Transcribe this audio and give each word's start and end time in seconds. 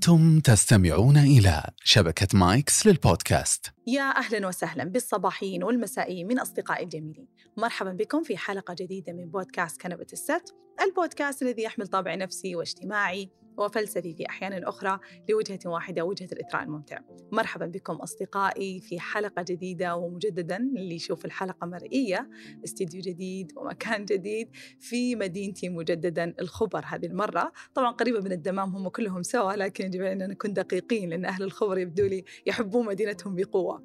أنتم 0.00 0.40
تستمعون 0.40 1.16
إلى 1.16 1.62
شبكة 1.84 2.26
مايكس 2.34 2.86
للبودكاست. 2.86 3.66
يا 3.86 4.16
أهلا 4.16 4.46
وسهلا 4.46 4.84
بالصباحيين 4.84 5.64
والمسائيين 5.64 6.26
من 6.26 6.38
أصدقائي 6.38 6.84
الجميلين. 6.84 7.28
مرحبا 7.56 7.92
بكم 7.92 8.22
في 8.22 8.36
حلقة 8.36 8.74
جديدة 8.74 9.12
من 9.12 9.30
بودكاست 9.30 9.80
كنبة 9.80 10.06
السبت 10.12 10.54
البودكاست 10.80 11.42
الذي 11.42 11.62
يحمل 11.62 11.86
طابع 11.86 12.14
نفسي 12.14 12.56
واجتماعي 12.56 13.30
وفلسفي 13.60 14.14
في 14.14 14.28
أحيان 14.28 14.64
أخرى 14.64 14.98
لوجهة 15.28 15.58
واحدة 15.66 16.04
وجهة 16.04 16.28
الإثراء 16.32 16.62
الممتع. 16.62 16.98
مرحبا 17.32 17.66
بكم 17.66 17.94
أصدقائي 17.94 18.80
في 18.80 19.00
حلقة 19.00 19.42
جديدة 19.42 19.96
ومجددا 19.96 20.56
اللي 20.56 20.94
يشوف 20.94 21.24
الحلقة 21.24 21.66
مرئية. 21.66 22.30
استديو 22.64 23.00
جديد 23.00 23.52
ومكان 23.56 24.04
جديد 24.04 24.50
في 24.80 25.16
مدينتي 25.16 25.68
مجددا 25.68 26.34
الخبر 26.40 26.84
هذه 26.86 27.06
المرة. 27.06 27.52
طبعا 27.74 27.90
قريبة 27.90 28.20
من 28.20 28.32
الدمام 28.32 28.76
هم 28.76 28.88
كلهم 28.88 29.22
سوا 29.22 29.52
لكن 29.52 29.84
يجب 29.84 30.02
أن 30.02 30.18
نكون 30.18 30.52
دقيقين 30.52 31.10
لأن 31.10 31.24
أهل 31.24 31.42
الخبر 31.42 31.78
يبدو 31.78 32.06
لي 32.06 32.24
يحبون 32.46 32.86
مدينتهم 32.86 33.34
بقوة. 33.34 33.84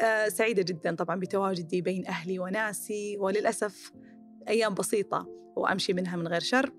آه 0.00 0.28
سعيدة 0.28 0.62
جدا 0.62 0.94
طبعا 0.94 1.20
بتواجدي 1.20 1.80
بين 1.80 2.06
أهلي 2.06 2.38
وناسي 2.38 3.16
وللأسف 3.18 3.92
أيام 4.48 4.74
بسيطة 4.74 5.26
وأمشي 5.56 5.92
منها 5.92 6.16
من 6.16 6.28
غير 6.28 6.40
شر. 6.40 6.72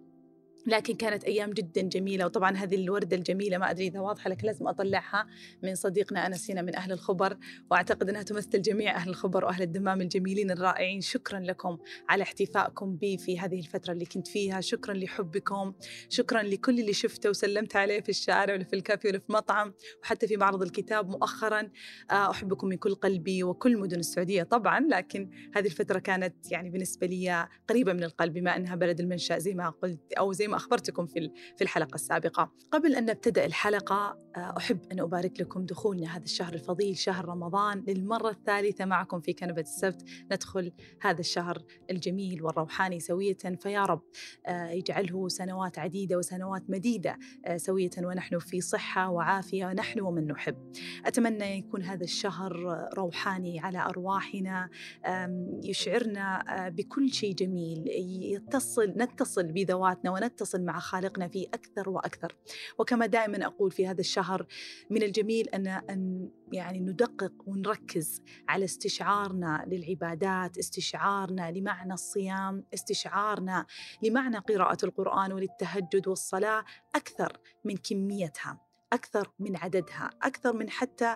لكن 0.67 0.95
كانت 0.95 1.23
أيام 1.23 1.51
جدا 1.51 1.81
جميلة 1.81 2.25
وطبعا 2.25 2.57
هذه 2.57 2.75
الوردة 2.75 3.17
الجميلة 3.17 3.57
ما 3.57 3.71
أدري 3.71 3.87
إذا 3.87 3.99
واضحة 3.99 4.29
لكن 4.29 4.47
لازم 4.47 4.67
أطلعها 4.67 5.27
من 5.63 5.75
صديقنا 5.75 6.27
أنس 6.27 6.51
هنا 6.51 6.61
من 6.61 6.75
أهل 6.75 6.91
الخبر 6.91 7.37
وأعتقد 7.71 8.09
أنها 8.09 8.23
تمثل 8.23 8.61
جميع 8.61 8.95
أهل 8.95 9.09
الخبر 9.09 9.45
وأهل 9.45 9.61
الدمام 9.61 10.01
الجميلين 10.01 10.51
الرائعين. 10.51 11.01
شكرا 11.01 11.39
لكم 11.39 11.77
على 12.09 12.23
احتفائكم 12.23 12.95
بي 12.95 13.17
في 13.17 13.39
هذه 13.39 13.59
الفترة 13.59 13.93
اللي 13.93 14.05
كنت 14.05 14.27
فيها. 14.27 14.61
شكرا 14.61 14.93
لحبكم. 14.93 15.73
شكرا 16.09 16.43
لكل 16.43 16.79
اللي 16.79 16.93
شفته 16.93 17.29
وسلمت 17.29 17.75
عليه 17.75 18.01
في 18.01 18.09
الشارع 18.09 18.53
ولا 18.53 18.63
في 18.63 18.75
الكافي 18.75 19.07
ولا 19.07 19.19
في 19.19 19.33
مطعم 19.33 19.73
وحتى 20.03 20.27
في 20.27 20.37
معرض 20.37 20.61
الكتاب 20.61 21.09
مؤخرا. 21.09 21.69
آه، 22.11 22.31
أحبكم 22.31 22.67
من 22.67 22.77
كل 22.77 22.95
قلبي 22.95 23.44
وكل 23.44 23.77
مدن 23.77 23.99
السعودية 23.99 24.44
طبعا 24.44 24.79
لكن 24.79 25.29
هذه 25.55 25.66
الفترة 25.66 25.99
كانت 25.99 26.51
يعني 26.51 26.69
بالنسبة 26.69 27.07
لي 27.07 27.47
قريبة 27.69 27.94
من 27.94 28.03
القلب 28.03 28.33
بما 28.33 28.55
أنها 28.55 28.75
بلد 28.75 28.99
المنشأ 28.99 29.38
زي 29.38 29.53
ما 29.53 29.69
قلت 29.69 30.13
أو 30.13 30.33
زي 30.33 30.48
ما 30.50 30.55
أخبرتكم 30.55 31.05
في 31.05 31.31
في 31.58 31.64
الحلقة 31.64 31.95
السابقة. 31.95 32.52
قبل 32.72 32.95
أن 32.95 33.05
نبتدأ 33.05 33.45
الحلقة 33.45 34.30
آه، 34.38 34.53
أحب 34.58 34.80
أن 34.91 35.00
أبارك 35.00 35.41
لكم 35.41 35.66
دخولنا 35.66 36.17
هذا 36.17 36.23
الشهر 36.23 36.53
الفضيل 36.53 36.97
شهر 36.97 37.25
رمضان. 37.25 37.83
للمرة 37.88 38.30
الثالثة 38.30 38.86
معكم 38.86 39.19
في 39.22 39.33
كنبة 39.33 39.61
السبت 39.61 40.03
ندخل 40.31 40.72
هذا 41.02 41.19
الشهر 41.19 41.64
الجميل 41.89 42.44
والروحاني 42.44 43.00
سوية. 43.00 43.38
فيا 43.61 43.86
رب 43.86 44.02
آه، 44.45 44.69
يجعله 44.69 45.28
سنوات 45.28 45.80
عديدة 45.80 46.17
وسنوات 46.17 46.69
مديدة 46.69 47.17
آه، 47.45 47.58
سوية. 47.58 47.89
ونحن 47.97 48.39
في 48.39 48.61
صحة 48.61 49.09
وعافية 49.09 49.66
ونحن 49.66 50.00
ومن 50.00 50.28
نحب. 50.28 50.72
أتمنى 51.06 51.58
يكون 51.58 51.84
هذا 51.84 52.03
الشهر 52.03 52.53
روحاني 52.97 53.59
على 53.59 53.80
أرواحنا 53.80 54.69
يشعرنا 55.63 56.44
بكل 56.69 57.09
شيء 57.09 57.36
جميل. 57.36 57.84
يتصل 58.34 58.94
نتصل 58.97 59.52
بذواتنا 59.52 60.11
ونتصل 60.11 60.38
مع 60.55 60.79
خالقنا 60.79 61.27
فيه 61.27 61.47
أكثر 61.47 61.89
وأكثر. 61.89 62.35
وكما 62.79 63.05
دائما 63.05 63.45
أقول 63.45 63.71
في 63.71 63.87
هذا 63.87 63.99
الشهر 63.99 64.45
من 64.89 65.03
الجميل 65.03 65.49
أن 65.49 65.67
أن 65.67 66.29
يعني 66.53 66.79
ندقق 66.79 67.33
ونركز 67.45 68.21
على 68.49 68.65
استشعارنا 68.65 69.65
للعبادات 69.67 70.57
استشعارنا 70.57 71.51
لمعنى 71.51 71.93
الصيام 71.93 72.65
استشعارنا 72.73 73.65
لمعنى 74.03 74.37
قراءة 74.37 74.85
القرآن 74.85 75.33
وللتهجد 75.33 76.07
والصلاة 76.07 76.65
أكثر 76.95 77.37
من 77.65 77.77
كميتها. 77.77 78.69
أكثر 78.93 79.31
من 79.39 79.55
عددها 79.55 80.09
أكثر 80.23 80.53
من 80.53 80.69
حتى 80.69 81.15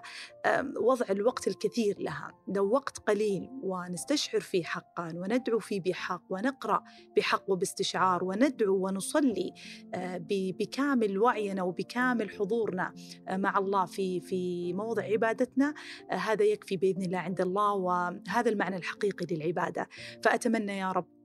وضع 0.78 1.06
الوقت 1.10 1.48
الكثير 1.48 2.00
لها. 2.00 2.32
لو 2.48 2.70
وقت 2.70 2.98
قليل 2.98 3.50
ونستشعر 3.64 4.42
فيه 4.42 4.64
حقا 4.64 5.12
وندعو 5.16 5.60
فيه 5.60 5.82
بحق 5.82 6.24
ونقرأ 6.30 6.84
بحق 7.18 7.50
وباستشعار 7.50 8.24
وندعو 8.24 8.86
ونصلي 8.86 9.54
آه، 9.94 10.26
بكامل 10.30 11.18
وعينا 11.18 11.64
وبكامل 11.64 12.30
حضورنا 12.30 12.94
آه، 13.28 13.38
مع 13.38 13.58
الله 13.58 13.86
في 13.86 14.22
في 14.22 14.74
موضع 14.74 15.04
عبادتنا 15.04 15.74
آه، 16.12 16.16
هذا 16.16 16.46
يكفي 16.46 16.78
بإذن 16.78 17.02
الله 17.02 17.18
عند 17.18 17.42
الله 17.42 17.74
وهذا 17.74 18.50
المعنى 18.50 18.76
الحقيقي 18.76 19.36
للعبادة. 19.36 19.90
فأتمنى 20.24 20.78
يا 20.78 20.92
رب 20.92 21.23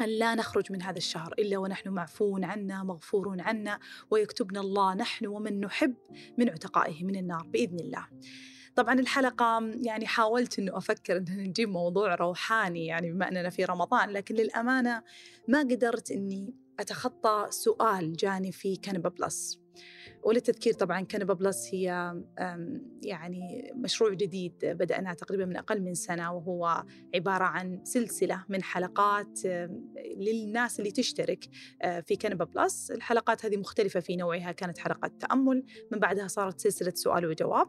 أن 0.00 0.08
لا 0.08 0.34
نخرج 0.34 0.72
من 0.72 0.82
هذا 0.82 0.98
الشهر 0.98 1.34
إلا 1.38 1.58
ونحن 1.58 1.88
معفون 1.88 2.44
عنا 2.44 2.82
مغفور 2.82 3.36
عنا 3.40 3.78
ويكتبنا 4.10 4.60
الله 4.60 4.94
نحن 4.94 5.26
ومن 5.26 5.60
نحب 5.60 5.94
من 6.38 6.50
عتقائه 6.50 7.04
من 7.04 7.16
النار 7.16 7.46
بإذن 7.52 7.80
الله. 7.80 8.06
طبعا 8.76 8.94
الحلقة 8.94 9.70
يعني 9.74 10.06
حاولت 10.06 10.58
أنه 10.58 10.78
أفكر 10.78 11.16
أن 11.16 11.24
نجيب 11.28 11.68
موضوع 11.68 12.14
روحاني 12.14 12.86
يعني 12.86 13.12
بما 13.12 13.28
أننا 13.28 13.50
في 13.50 13.64
رمضان 13.64 14.10
لكن 14.10 14.34
للأمانة 14.34 15.02
ما 15.48 15.60
قدرت 15.60 16.10
أني 16.10 16.54
أتخطى 16.80 17.46
سؤال 17.50 18.12
جاني 18.12 18.52
في 18.52 18.76
كنبة 18.76 19.10
Plus. 19.10 19.60
وللتذكير 20.22 20.72
طبعا 20.72 21.00
كنبة 21.00 21.34
Plus 21.34 21.74
هي 21.74 22.14
يعني 23.02 23.72
مشروع 23.74 24.14
جديد 24.14 24.52
بدأناه 24.62 25.12
تقريبا 25.12 25.44
من 25.44 25.56
أقل 25.56 25.82
من 25.82 25.94
سنة 25.94 26.32
وهو 26.32 26.84
عبارة 27.14 27.44
عن 27.44 27.84
سلسلة 27.84 28.44
من 28.48 28.62
حلقات 28.62 29.40
للناس 30.16 30.78
اللي 30.78 30.90
تشترك 30.90 31.44
آه، 31.82 32.00
في 32.00 32.16
كنبا 32.16 32.44
بلس 32.44 32.90
الحلقات 32.90 33.44
هذه 33.44 33.56
مختلفة 33.56 34.00
في 34.00 34.16
نوعها 34.16 34.52
كانت 34.52 34.78
حلقات 34.78 35.12
تأمل. 35.20 35.64
من 35.92 35.98
بعدها 35.98 36.28
صارت 36.28 36.60
سلسلة 36.60 36.92
سؤال 36.94 37.26
وجواب. 37.26 37.68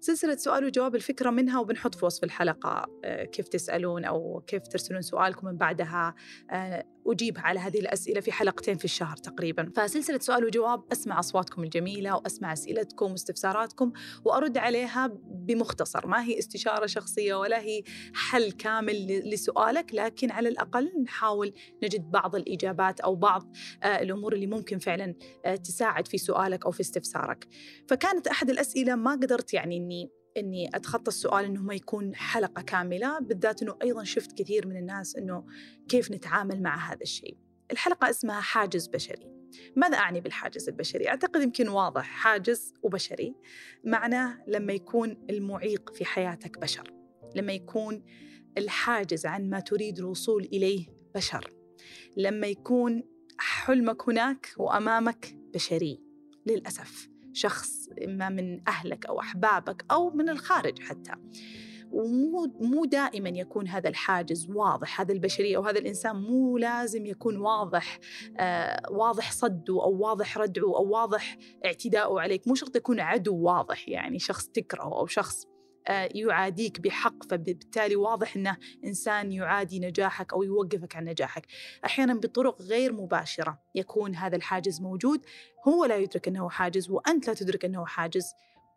سلسلة 0.00 0.36
سؤال 0.36 0.64
وجواب 0.64 0.94
الفكرة 0.94 1.30
منها 1.30 1.60
وبنحط 1.60 1.94
في 1.94 2.04
وصف 2.04 2.24
الحلقة 2.24 2.86
آه، 3.04 3.24
كيف 3.24 3.48
تسألون 3.48 4.04
أو 4.04 4.44
كيف 4.46 4.68
ترسلون 4.68 5.02
سؤالكم. 5.02 5.46
من 5.46 5.56
بعدها 5.56 6.14
آه، 6.50 6.84
أجيب 7.06 7.38
على 7.38 7.60
هذه 7.60 7.78
الأسئلة 7.78 8.20
في 8.20 8.32
حلقتين 8.32 8.76
في 8.76 8.84
الشهر 8.84 9.16
تقريبا. 9.16 9.72
فسلسلة 9.76 10.18
سؤال 10.18 10.44
وجواب 10.44 10.92
أسمع 10.92 11.18
أصواتكم 11.18 11.62
الجميلة 11.62 11.75
وأسمع 12.14 12.52
أسئلتكم 12.52 13.10
واستفساراتكم 13.10 13.92
وأرد 14.24 14.58
عليها 14.58 15.06
بمختصر 15.24 16.06
ما 16.06 16.24
هي 16.24 16.38
استشارة 16.38 16.86
شخصية 16.86 17.34
ولا 17.34 17.60
هي 17.60 17.82
حل 18.14 18.52
كامل 18.52 19.06
لسؤالك 19.30 19.94
لكن 19.94 20.30
على 20.30 20.48
الأقل 20.48 20.92
نحاول 21.02 21.52
نجد 21.82 22.10
بعض 22.10 22.36
الإجابات 22.36 23.00
أو 23.00 23.14
بعض 23.14 23.52
آه، 23.82 23.86
الأمور 23.86 24.32
اللي 24.34 24.46
ممكن 24.46 24.78
فعلا 24.78 25.14
آه، 25.44 25.56
تساعد 25.56 26.08
في 26.08 26.18
سؤالك 26.18 26.66
أو 26.66 26.70
في 26.70 26.80
استفسارك 26.80 27.48
فكانت 27.88 28.26
أحد 28.26 28.50
الأسئلة 28.50 28.94
ما 28.94 29.10
قدرت 29.10 29.54
يعني 29.54 29.76
أني 29.76 30.10
إني 30.36 30.68
أتخطى 30.74 31.08
السؤال 31.08 31.44
إنه 31.44 31.62
ما 31.62 31.74
يكون 31.74 32.14
حلقة 32.14 32.62
كاملة 32.62 33.18
بالذات 33.18 33.62
إنه 33.62 33.76
أيضا 33.82 34.04
شفت 34.04 34.38
كثير 34.38 34.66
من 34.66 34.76
الناس 34.76 35.16
إنه 35.16 35.44
كيف 35.88 36.10
نتعامل 36.10 36.62
مع 36.62 36.92
هذا 36.92 37.02
الشيء. 37.02 37.36
الحلقة 37.70 38.10
اسمها 38.10 38.40
حاجز 38.40 38.86
بشري. 38.86 39.35
ماذا 39.76 39.96
أعني 39.96 40.20
بالحاجز 40.20 40.68
البشري؟ 40.68 41.08
أعتقد 41.08 41.42
يمكن 41.42 41.68
واضح 41.68 42.04
حاجز 42.04 42.74
وبشري 42.82 43.34
معناه 43.84 44.44
لما 44.48 44.72
يكون 44.72 45.26
المعيق 45.30 45.94
في 45.94 46.04
حياتك 46.04 46.58
بشر، 46.58 46.92
لما 47.34 47.52
يكون 47.52 48.04
الحاجز 48.58 49.26
عن 49.26 49.50
ما 49.50 49.60
تريد 49.60 49.98
الوصول 49.98 50.42
إليه 50.44 50.86
بشر، 51.14 51.52
لما 52.16 52.46
يكون 52.46 53.02
حلمك 53.38 54.08
هناك 54.08 54.54
وأمامك 54.58 55.36
بشري 55.54 56.00
للأسف. 56.46 57.08
شخص 57.32 57.88
إما 58.04 58.28
من 58.28 58.68
أهلك 58.68 59.06
أو 59.06 59.20
أحبابك 59.20 59.84
أو 59.90 60.10
من 60.10 60.28
الخارج 60.28 60.78
حتى 60.82 61.12
ومو 61.92 62.52
مو 62.60 62.84
دائما 62.84 63.28
يكون 63.28 63.68
هذا 63.68 63.88
الحاجز 63.88 64.50
واضح 64.50 65.00
هذا 65.00 65.12
البشرية 65.12 65.56
أو 65.56 65.62
هذا 65.62 65.78
الإنسان 65.78 66.16
مو 66.16 66.58
لازم 66.58 67.06
يكون 67.06 67.36
واضح 67.36 67.98
آه 68.38 68.82
واضح 68.90 69.32
صده 69.32 69.84
أو 69.84 69.98
واضح 69.98 70.38
ردعه 70.38 70.76
أو 70.76 70.88
واضح 70.88 71.38
اعتداؤه 71.64 72.20
عليك. 72.20 72.48
مو 72.48 72.54
شرط 72.54 72.76
يكون 72.76 73.00
عدو 73.00 73.36
واضح 73.36 73.88
يعني 73.88 74.18
شخص 74.18 74.48
تكرهه 74.48 74.98
أو 74.98 75.06
شخص 75.06 75.46
آه، 75.88 76.08
يعاديك 76.14 76.80
بحق 76.80 77.24
فبالتالي 77.30 77.96
واضح 77.96 78.36
إنه 78.36 78.56
إنسان 78.84 79.32
يعادي 79.32 79.80
نجاحك 79.80 80.32
أو 80.32 80.42
يوقفك 80.42 80.96
عن 80.96 81.04
نجاحك. 81.04 81.46
أحيانا 81.84 82.14
بطرق 82.14 82.62
غير 82.62 82.92
مباشرة 82.92 83.58
يكون 83.74 84.14
هذا 84.14 84.36
الحاجز 84.36 84.80
موجود. 84.80 85.26
هو 85.68 85.84
لا 85.84 85.96
يدرك 85.96 86.28
أنه 86.28 86.48
حاجز 86.48 86.90
وأنت 86.90 87.28
لا 87.28 87.34
تدرك 87.34 87.64
أنه 87.64 87.86
حاجز. 87.86 88.24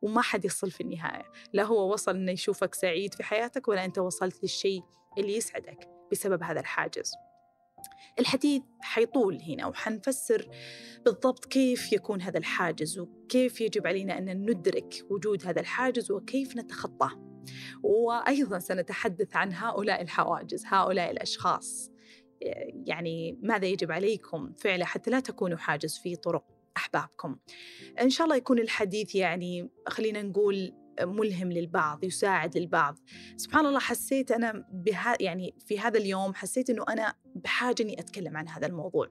وما 0.01 0.21
حد 0.21 0.45
يصل 0.45 0.71
في 0.71 0.81
النهاية. 0.81 1.31
لا 1.53 1.63
هو 1.63 1.93
وصل 1.93 2.15
إنه 2.15 2.31
يشوفك 2.31 2.75
سعيد 2.75 3.13
في 3.13 3.23
حياتك 3.23 3.67
ولا 3.67 3.85
أنت 3.85 3.97
وصلت 3.97 4.43
للشيء 4.43 4.83
اللي 5.17 5.35
يسعدك 5.35 5.89
بسبب 6.11 6.43
هذا 6.43 6.59
الحاجز. 6.59 7.11
الحديث 8.19 8.63
حيطول 8.81 9.41
هنا 9.41 9.67
وحنفسر 9.67 10.49
بالضبط 11.05 11.45
كيف 11.45 11.93
يكون 11.93 12.21
هذا 12.21 12.37
الحاجز 12.37 12.99
وكيف 12.99 13.61
يجب 13.61 13.87
علينا 13.87 14.17
أن 14.17 14.49
ندرك 14.49 15.05
وجود 15.09 15.47
هذا 15.47 15.61
الحاجز 15.61 16.11
وكيف 16.11 16.55
نتخطاه. 16.57 17.11
وأيضا 17.83 18.59
سنتحدث 18.59 19.35
عن 19.35 19.53
هؤلاء 19.53 20.01
الحواجز 20.01 20.65
هؤلاء 20.65 21.11
الأشخاص. 21.11 21.91
يعني 22.85 23.39
ماذا 23.41 23.65
يجب 23.65 23.91
عليكم؟ 23.91 24.53
فعله 24.57 24.85
حتى 24.85 25.11
لا 25.11 25.19
تكونوا 25.19 25.57
حاجز 25.57 25.97
في 25.97 26.15
طرق 26.15 26.58
أحبابكم. 26.77 27.37
إن 28.01 28.09
شاء 28.09 28.25
الله 28.25 28.35
يكون 28.35 28.59
الحديث 28.59 29.15
يعني 29.15 29.69
خلينا 29.87 30.21
نقول 30.21 30.73
ملهم 31.01 31.51
للبعض 31.51 32.03
يساعد 32.03 32.57
للبعض. 32.57 32.99
سبحان 33.37 33.65
الله 33.65 33.79
حسيت 33.79 34.31
أنا 34.31 34.65
بها 34.73 35.15
يعني 35.19 35.55
في 35.65 35.79
هذا 35.79 35.97
اليوم 35.97 36.33
حسيت 36.33 36.69
أنه 36.69 36.85
أنا 36.89 37.13
بحاجة 37.35 37.83
أني 37.83 37.99
أتكلم 37.99 38.37
عن 38.37 38.47
هذا 38.47 38.67
الموضوع. 38.67 39.07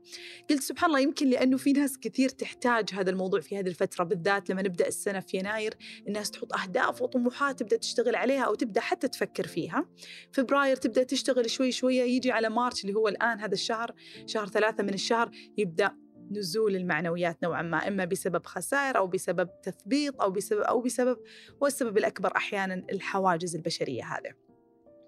قلت 0.50 0.62
سبحان 0.62 0.90
الله 0.90 1.00
يمكن 1.00 1.30
لأنه 1.30 1.56
في 1.56 1.72
ناس 1.72 1.98
كثير 1.98 2.28
تحتاج 2.28 2.90
هذا 2.92 3.10
الموضوع 3.10 3.40
في 3.40 3.58
هذه 3.58 3.68
الفترة 3.68 4.04
بالذات 4.04 4.50
لما 4.50 4.62
نبدأ 4.62 4.88
السنة 4.88 5.20
في 5.20 5.36
يناير 5.36 5.74
الناس 6.08 6.30
تحط 6.30 6.52
أهداف 6.52 7.02
وطموحات 7.02 7.58
تبدأ 7.58 7.76
تشتغل 7.76 8.16
عليها 8.16 8.42
أو 8.42 8.54
تبدأ 8.54 8.80
حتى 8.80 9.08
تفكر 9.08 9.46
فيها. 9.46 9.88
فبراير 10.32 10.76
تبدأ 10.76 11.02
تشتغل 11.02 11.50
شوي 11.50 11.72
شوية 11.72 12.02
يجي 12.02 12.32
على 12.32 12.48
مارش 12.48 12.84
اللي 12.84 12.94
هو 12.94 13.08
الآن 13.08 13.40
هذا 13.40 13.54
الشهر 13.54 13.94
شهر 14.26 14.46
ثلاثة 14.46 14.82
من 14.82 14.94
الشهر 14.94 15.30
يبدأ 15.58 15.96
نزول 16.30 16.76
المعنويات 16.76 17.42
نوعا 17.42 17.62
ما 17.62 17.88
إما 17.88 18.04
بسبب 18.04 18.46
خسائر 18.46 18.96
أو 18.96 19.06
بسبب 19.06 19.48
تثبيط 19.62 20.22
أو 20.22 20.30
بسبب 20.30 20.60
أو 20.60 20.80
بسبب 20.80 21.16
والسبب 21.60 21.98
الأكبر 21.98 22.36
أحيانا 22.36 22.74
الحواجز 22.92 23.56
البشرية 23.56 24.04
هذه. 24.04 24.48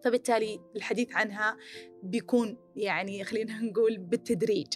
فبالتالي 0.04 0.60
الحديث 0.76 1.12
عنها 1.12 1.56
بيكون 2.02 2.56
يعني 2.76 3.24
خلينا 3.24 3.60
نقول 3.70 3.98
بالتدريج. 3.98 4.66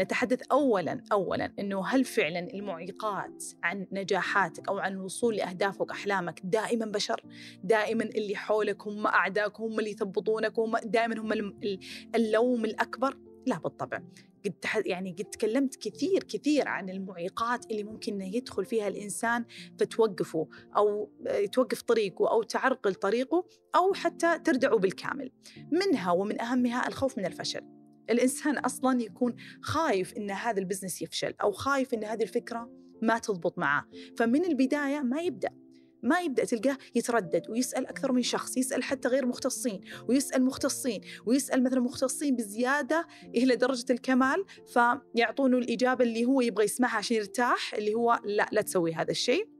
نتحدث 0.00 0.42
اولا 0.52 1.04
اولا 1.12 1.52
إنه 1.58 1.86
هل 1.86 2.04
فعلا 2.04 2.38
المعيقات 2.38 3.44
عن 3.62 3.86
نجاحاتك 3.92 4.68
أو 4.68 4.78
عن 4.78 4.92
الوصول 4.92 5.36
لاهدافك 5.36 5.90
واحلامك 5.90 6.40
دائما 6.44 6.86
بشر؟ 6.86 7.22
دائما 7.62 8.04
اللي 8.04 8.36
حولك 8.36 8.86
هم 8.86 9.06
اعدائك 9.06 9.60
هم 9.60 9.78
اللي 9.78 9.90
يثبطونك 9.90 10.58
هم 10.58 10.76
دائما 10.78 11.20
هم 11.20 11.32
اللوم 12.14 12.64
الأكبر؟ 12.64 13.16
لا 13.46 13.58
بالطبع. 13.58 14.02
قد 14.44 14.54
يعني 14.86 15.16
قد 15.18 15.24
تكلمت 15.24 15.76
كثير 15.76 16.22
كثير 16.22 16.68
عن 16.68 16.90
المعيقات 16.90 17.70
اللي 17.70 17.84
ممكن 17.84 18.20
يدخل 18.20 18.64
فيها 18.64 18.88
الإنسان 18.88 19.44
فتوقفه 19.78 20.48
أو 20.76 21.10
توقف 21.52 21.82
طريقه 21.82 22.30
أو 22.30 22.42
تعرقل 22.42 22.94
طريقه 22.94 23.46
أو 23.74 23.92
حتى 23.94 24.38
تردعه 24.38 24.76
بالكامل. 24.76 25.30
منها 25.72 26.12
ومن 26.12 26.40
أهمها 26.40 26.88
الخوف 26.88 27.18
من 27.18 27.26
الفشل. 27.26 27.60
الإنسان 28.10 28.58
أصلا 28.58 29.02
يكون 29.02 29.36
خايف 29.62 30.16
إن 30.16 30.30
هذا 30.30 30.58
البزنس 30.58 31.02
يفشل 31.02 31.34
أو 31.42 31.52
خايف 31.52 31.94
إن 31.94 32.04
هذه 32.04 32.22
الفكرة 32.22 32.70
ما 33.02 33.18
تضبط 33.18 33.58
معه، 33.58 33.86
فمن 34.16 34.44
البداية 34.44 35.00
ما 35.00 35.22
يبدأ 35.22 35.50
ما 36.04 36.20
يبدأ 36.20 36.44
تلقاه 36.44 36.78
يتردد 36.94 37.50
ويسأل 37.50 37.86
أكثر 37.86 38.12
من 38.12 38.22
شخص 38.22 38.56
يسأل 38.56 38.82
حتى 38.82 39.08
غير 39.08 39.26
مختصين 39.26 39.80
ويسأل 40.08 40.44
مختصين 40.44 41.00
ويسأل 41.26 41.62
مثلا 41.62 41.80
مختصين 41.80 42.36
بزيادة 42.36 43.06
إلى 43.34 43.56
درجة 43.56 43.92
الكمال 43.92 44.44
فيعطونه 44.66 45.58
الإجابة 45.58 46.04
اللي 46.04 46.24
هو 46.24 46.40
يبغى 46.40 46.64
يسمعها 46.64 46.96
عشان 46.96 47.16
يرتاح 47.16 47.74
اللي 47.74 47.94
هو 47.94 48.20
لا 48.24 48.48
لا 48.52 48.62
تسوي 48.62 48.94
هذا 48.94 49.10
الشيء 49.10 49.54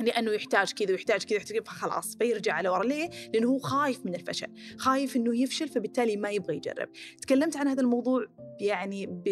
لأنه 0.00 0.30
يحتاج 0.30 0.72
كذا 0.72 0.90
ويحتاج 0.90 1.24
كذا 1.24 1.36
يحتاج 1.36 1.66
فخلاص 1.66 2.16
فيرجع 2.16 2.52
على 2.52 2.68
ورا 2.68 2.84
ليه؟ 2.84 3.10
لأنه 3.34 3.48
هو 3.48 3.58
خايف 3.58 4.06
من 4.06 4.14
الفشل، 4.14 4.46
خايف 4.78 5.16
إنه 5.16 5.38
يفشل 5.38 5.68
فبالتالي 5.68 6.16
ما 6.16 6.30
يبغى 6.30 6.56
يجرب. 6.56 6.88
تكلمت 7.22 7.56
عن 7.56 7.68
هذا 7.68 7.80
الموضوع 7.80 8.26
يعني 8.60 9.22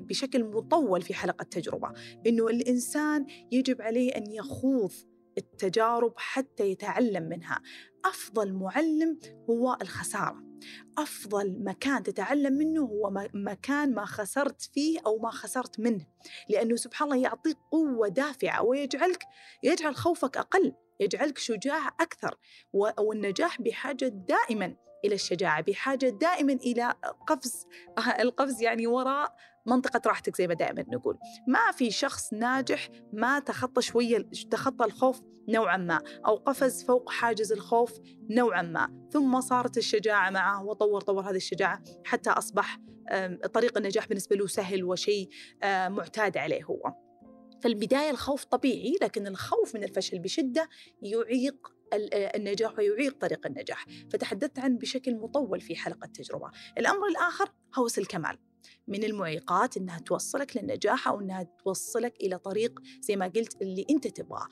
بشكل 0.00 0.44
مطول 0.44 1.02
في 1.02 1.14
حلقة 1.14 1.42
تجربه، 1.42 1.92
إنه 2.26 2.48
الإنسان 2.48 3.26
يجب 3.52 3.82
عليه 3.82 4.10
أن 4.10 4.32
يخوض 4.32 4.92
التجارب 5.40 6.12
حتى 6.16 6.70
يتعلم 6.70 7.22
منها. 7.22 7.60
أفضل 8.04 8.52
معلم 8.52 9.18
هو 9.50 9.76
الخسارة. 9.82 10.50
أفضل 10.98 11.64
مكان 11.64 12.02
تتعلم 12.02 12.52
منه 12.52 12.80
هو 12.80 13.10
مكان 13.34 13.94
ما 13.94 14.04
خسرت 14.04 14.62
فيه 14.62 15.00
أو 15.06 15.18
ما 15.18 15.30
خسرت 15.30 15.80
منه. 15.80 16.06
لأنه 16.48 16.76
سبحان 16.76 17.12
الله 17.12 17.22
يعطيك 17.22 17.56
قوة 17.72 18.08
دافعة 18.08 18.62
ويجعلك 18.62 19.24
يجعل 19.62 19.96
خوفك 19.96 20.36
أقل 20.36 20.72
يجعلك 21.00 21.38
شجاع 21.38 21.88
أكثر. 21.88 22.38
والنجاح 22.98 23.62
بحاجة 23.62 24.06
دائما 24.06 24.76
إلى 25.04 25.14
الشجاعة 25.14 25.60
بحاجة 25.60 26.06
دائما 26.06 26.52
إلى 26.52 26.94
قفز 27.26 27.66
القفز 28.20 28.62
يعني 28.62 28.86
وراء 28.86 29.34
منطقة 29.70 30.00
راحتك 30.06 30.36
زي 30.36 30.46
ما 30.46 30.54
دائما 30.54 30.84
نقول. 30.88 31.18
ما 31.48 31.72
في 31.72 31.90
شخص 31.90 32.32
ناجح 32.32 32.88
ما 33.12 33.38
تخطى 33.38 33.82
شوية 33.82 34.18
تخطى 34.50 34.84
الخوف 34.84 35.20
نوعا 35.48 35.76
ما 35.76 36.02
أو 36.26 36.36
قفز 36.36 36.84
فوق 36.84 37.10
حاجز 37.10 37.52
الخوف 37.52 38.00
نوعا 38.30 38.62
ما. 38.62 39.08
ثم 39.12 39.40
صارت 39.40 39.78
الشجاعة 39.78 40.30
معه 40.30 40.64
وطور 40.64 41.00
طور 41.00 41.30
هذه 41.30 41.36
الشجاعة 41.36 41.82
حتى 42.04 42.30
أصبح 42.30 42.78
طريق 43.54 43.78
النجاح 43.78 44.08
بالنسبة 44.08 44.36
له 44.36 44.46
سهل 44.46 44.84
وشيء 44.84 45.28
معتاد 45.64 46.36
عليه 46.36 46.64
هو. 46.64 46.94
فالبداية 47.62 48.10
الخوف 48.10 48.44
طبيعي 48.44 48.94
لكن 49.02 49.26
الخوف 49.26 49.74
من 49.74 49.84
الفشل 49.84 50.18
بشدة 50.18 50.68
يعيق 51.02 51.72
النجاح 52.34 52.78
ويعيق 52.78 53.18
طريق 53.20 53.46
النجاح. 53.46 53.86
فتحدثت 54.10 54.58
عنه 54.58 54.78
بشكل 54.78 55.16
مطول 55.16 55.60
في 55.60 55.76
حلقة 55.76 56.06
تجربة 56.06 56.50
الأمر 56.78 57.06
الآخر 57.06 57.52
هوس 57.74 57.98
الكمال. 57.98 58.38
من 58.88 59.04
المعيقات 59.04 59.76
إنها 59.76 59.98
توصلك 59.98 60.56
للنجاح 60.56 61.08
أو 61.08 61.20
إنها 61.20 61.42
توصلك 61.64 62.16
إلى 62.20 62.38
طريق 62.38 62.80
زي 63.00 63.16
ما 63.16 63.26
قلت 63.26 63.62
اللي 63.62 63.86
أنت 63.90 64.06
تبغاه. 64.06 64.46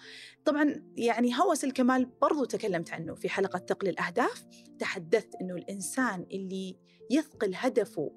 طبعا 0.45 0.93
يعني 0.97 1.39
هوس 1.41 1.65
الكمال 1.65 2.07
برضو 2.23 2.45
تكلمت 2.45 2.91
عنه 2.91 3.15
في 3.15 3.29
حلقة 3.29 3.59
ثقل 3.69 3.89
الأهداف، 3.89 4.45
تحدثت 4.79 5.35
إنه 5.41 5.55
الإنسان 5.55 6.27
اللي 6.33 6.77
يثقل 7.11 7.53
هدفه 7.55 8.13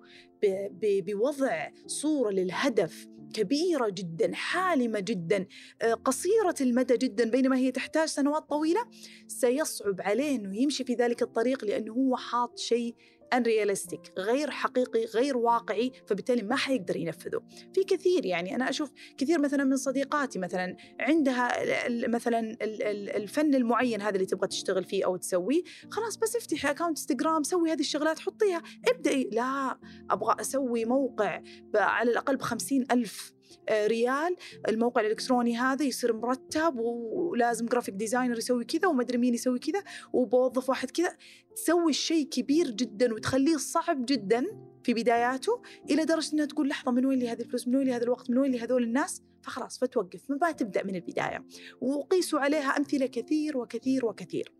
بوضع 0.82 1.70
صورة 1.88 2.32
للهدف 2.32 3.08
كبيرة 3.34 3.90
جدا 3.90 4.34
حالمة 4.34 5.00
جدا 5.00 5.48
آه، 5.82 5.94
قصيرة 5.94 6.56
المدى 6.62 6.98
جدا 6.98 7.30
بينما 7.30 7.58
هي 7.58 7.72
تحتاج 7.72 8.08
سنوات 8.08 8.50
طويلة 8.50 8.82
سيصعب 9.28 10.02
عليه 10.02 10.36
إنه 10.36 10.58
يمشي 10.58 10.84
في 10.84 10.94
ذلك 10.94 11.22
الطريق 11.22 11.66
لأنه 11.66 11.94
هو 11.94 12.16
حاط 12.16 12.60
شيء 12.60 12.96
unrealistic 13.36 14.20
غير 14.20 14.52
حقيقي 14.52 15.06
غير 15.06 15.38
واقعي 15.38 15.92
فبالتالي 16.08 16.42
ما 16.42 16.56
حيقدر 16.56 16.96
ينفذه. 16.96 17.42
في 17.74 17.84
كثير 17.84 18.26
يعني 18.26 18.56
أنا 18.56 18.70
أشوف 18.70 18.92
كثير 19.18 19.40
مثلا 19.40 19.64
من 19.64 19.76
صديقاتي 19.76 20.40
مثلا 20.40 20.76
عندها 21.00 21.52
مثلا 22.08 22.58
الفن 23.18 23.56
المعين 23.56 24.02
هذا 24.02 24.16
اللي 24.16 24.26
تبغى 24.26 24.48
تشتغل 24.48 24.84
فيه 24.84 25.06
أو 25.06 25.16
تسويه 25.16 25.62
خلاص 25.90 26.18
بس 26.18 26.36
افتحي 26.36 26.70
account 26.72 26.98
انستغرام 26.98 27.44
سوي 27.44 27.72
هذه 27.72 27.80
الشغلات 27.80 28.20
حطيها 28.20 28.62
ابدأي. 28.88 29.30
لا 29.32 29.80
أبغى 30.10 30.36
أسوي 30.42 30.86
موقع 30.86 31.42
على 31.76 32.12
الأقل 32.12 32.38
بخمسين 32.38 32.86
ألف 32.92 33.34
ريال 33.72 34.36
الموقع 34.70 35.02
الإلكتروني 35.02 35.58
هذا 35.58 35.84
يصير 35.84 36.14
مرتب 36.14 36.80
ولازم 36.80 37.66
graphic 37.66 37.96
designer 37.96 38.38
يسوي 38.38 38.66
كذا 38.66 38.88
ومدري 38.88 39.18
مين 39.18 39.34
يسوي 39.34 39.60
كذا 39.60 39.84
وبوظف 40.14 40.70
واحد 40.70 40.92
كذا. 40.92 41.18
تسوي 41.56 41.90
الشيء 41.90 42.28
كبير 42.28 42.72
جدا 42.72 43.14
وتخليه 43.14 43.58
صعب 43.58 44.06
جدا 44.06 44.46
في 44.84 44.94
بداياته 44.94 45.62
إلى 45.90 46.06
درجة 46.06 46.34
إنها 46.34 46.46
تقول 46.46 46.68
لحظة 46.68 46.92
من 46.92 47.06
وين 47.06 47.20
لي 47.20 47.30
هذه 47.30 47.42
الفلوس؟ 47.42 47.68
من 47.68 47.76
وين 47.76 47.86
لي 47.86 47.94
هذا 47.94 48.04
الوقت؟ 48.04 48.30
من 48.30 48.38
وين 48.38 48.52
لي 48.52 48.60
هذول 48.60 48.84
الناس؟ 48.84 49.22
فخلاص 49.42 49.80
فتوقف. 49.80 50.22
ما 50.42 50.52
تبدأ 50.52 50.84
من 50.84 50.96
البداية. 50.96 51.46
وقيسوا 51.82 52.40
عليها 52.40 52.78
أمثلة 52.78 53.06
كثير 53.06 53.58
وكثير 53.58 54.06
وكثير. 54.06 54.54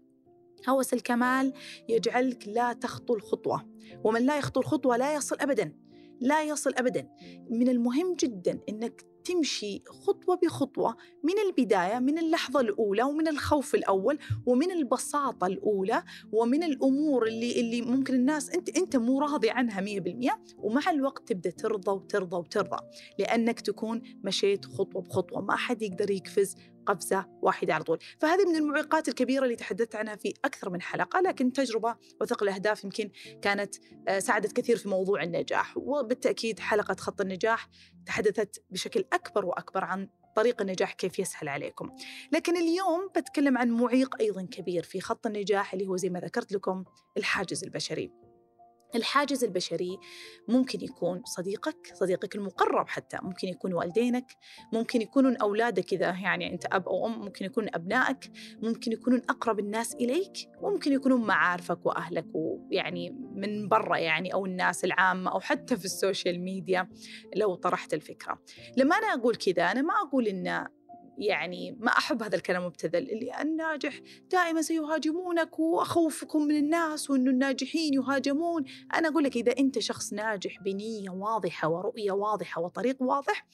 هوس 0.70 0.94
الكمال 0.94 1.54
يجعلك 1.90 2.48
لا 2.48 2.74
تخطو 2.74 3.16
الخطوة. 3.16 3.70
ومن 4.04 4.26
لا 4.26 4.38
يخطو 4.38 4.60
الخطوة 4.60 4.98
لا 4.98 5.14
يصل 5.14 5.38
ابدا. 5.40 5.74
لا 6.22 6.44
يصل 6.44 6.74
ابدا. 6.78 7.08
من 7.50 7.70
المهم 7.70 8.16
جدا 8.16 8.60
إنك 8.70 9.12
تمشي 9.24 9.84
خطوة 9.88 10.36
بخطوة 10.44 10.96
من 11.24 11.34
البداية 11.48 12.00
من 12.00 12.18
اللحظة 12.18 12.60
الأولى 12.60 13.04
ومن 13.04 13.28
الخوف 13.28 13.76
الأول 13.76 14.18
ومن 14.46 14.72
البساطة 14.72 15.48
الأولى 15.48 16.04
ومن 16.32 16.64
الأمور 16.64 17.28
اللي 17.28 17.60
اللي 17.60 17.82
ممكن 17.82 18.14
الناس 18.14 18.50
أنت 18.50 18.78
أنت 18.78 18.96
مو 18.96 19.20
راضي 19.20 19.50
عنها 19.50 19.82
100% 19.82 20.32
ومع 20.58 20.82
الوقت 20.92 21.28
تبدأ 21.28 21.50
ترضى 21.50 21.92
وترضى 21.92 22.36
وترضى 22.38 22.78
لأنك 23.20 23.60
تكون 23.60 24.02
مشيت 24.24 24.66
خطوة 24.66 25.02
بخطوة. 25.02 25.42
ما 25.42 25.56
حد 25.56 25.82
يقدر 25.82 26.12
يقفز 26.12 26.56
قفزة 26.86 27.26
واحدة 27.42 27.74
على 27.74 27.84
طول. 27.84 28.00
فهذه 28.20 28.46
من 28.46 28.56
المعيقات 28.56 29.08
الكبيرة 29.08 29.44
اللي 29.44 29.56
تحدثت 29.56 29.96
عنها 29.96 30.16
في 30.16 30.34
أكثر 30.46 30.70
من 30.70 30.82
حلقة 30.82 31.22
لكن 31.22 31.54
تجربة 31.54 31.96
وثق 32.22 32.44
الأهداف 32.44 32.84
يمكن 32.84 33.12
كانت 33.42 33.76
آه، 34.08 34.20
ساعدت 34.20 34.52
كثير 34.52 34.78
في 34.78 34.90
موضوع 34.90 35.24
النجاح. 35.24 35.78
وبالتأكيد 35.78 36.60
حلقة 36.60 36.96
خط 37.00 37.22
النجاح 37.22 37.68
تحدثت 38.06 38.64
بشكل 38.70 39.06
أكبر 39.14 39.46
وأكبر 39.46 39.84
عن 39.84 40.08
طريق 40.36 40.62
النجاح 40.62 40.94
كيف 40.94 41.20
يسهل 41.20 41.50
عليكم. 41.50 41.90
لكن 42.32 42.58
اليوم 42.58 43.10
بتكلم 43.16 43.58
عن 43.58 43.72
معيق 43.72 44.16
أيضا 44.22 44.48
كبير 44.52 44.84
في 44.84 45.02
خط 45.02 45.28
النجاح 45.28 45.74
اللي 45.74 45.88
هو 45.88 45.98
زي 45.98 46.10
ما 46.10 46.20
ذكرت 46.20 46.52
لكم 46.52 46.84
الحاجز 47.18 47.64
البشري. 47.64 48.21
الحاجز 48.96 49.44
البشري 49.44 50.00
ممكن 50.48 50.82
يكون 50.82 51.22
صديقك 51.26 51.92
صديقك 51.94 52.36
المقرب 52.36 52.88
حتى 52.88 53.18
ممكن 53.22 53.48
يكون 53.48 53.74
والدينك 53.74 54.32
ممكن 54.74 55.02
يكونون 55.02 55.38
أولادك 55.38 55.94
إذا 55.94 56.06
يعني 56.06 56.54
أنت 56.54 56.66
أب 56.66 56.88
أو 56.88 57.08
أم 57.08 57.20
ممكن 57.22 57.46
يكون 57.46 57.68
أبنائك 57.74 58.32
ممكن 58.62 58.92
يكونون 58.92 59.22
أقرب 59.30 59.60
الناس 59.60 59.96
إليك 59.96 60.34
وممكن 60.62 60.94
يكونون 60.94 61.22
معارفك 61.22 61.86
وأهلك 61.86 62.26
ويعني 62.34 63.10
من 63.36 63.68
برا 63.68 63.98
يعني 63.98 64.34
أو 64.34 64.46
الناس 64.46 64.86
العامة 64.86 65.32
أو 65.32 65.40
حتى 65.40 65.78
في 65.78 65.86
ال 65.86 65.94
social 65.94 66.40
media 66.40 66.90
لو 67.36 67.56
طرحت 67.56 67.94
الفكرة. 67.94 68.42
لما 68.78 68.96
أنا 68.96 69.08
أقول 69.08 69.36
كذا 69.36 69.72
أنا 69.72 69.82
ما 69.82 69.94
أقول 70.08 70.28
إن 70.28 70.68
يعني 71.22 71.78
ما 71.80 71.92
أحب 71.92 72.24
هذا 72.24 72.36
الكلام 72.36 72.62
المبتذل 72.62 73.10
اللي 73.12 73.42
الناجح 73.42 74.00
دائما 74.32 74.62
سيهاجمونك 74.62 75.60
وأخوفكم 75.60 76.42
من 76.42 76.56
الناس 76.56 77.10
وأنه 77.10 77.32
الناجحين 77.32 77.94
يهاجمون. 77.94 78.64
أنا 78.94 79.08
أقول 79.08 79.24
لك 79.24 79.36
إذا 79.36 79.58
أنت 79.58 79.80
شخص 79.80 80.14
ناجح 80.14 80.62
بنية 80.62 81.10
واضحة 81.10 81.70
ورؤية 81.70 82.12
واضحة 82.12 82.62
وطريق 82.62 83.02
واضح 83.02 83.48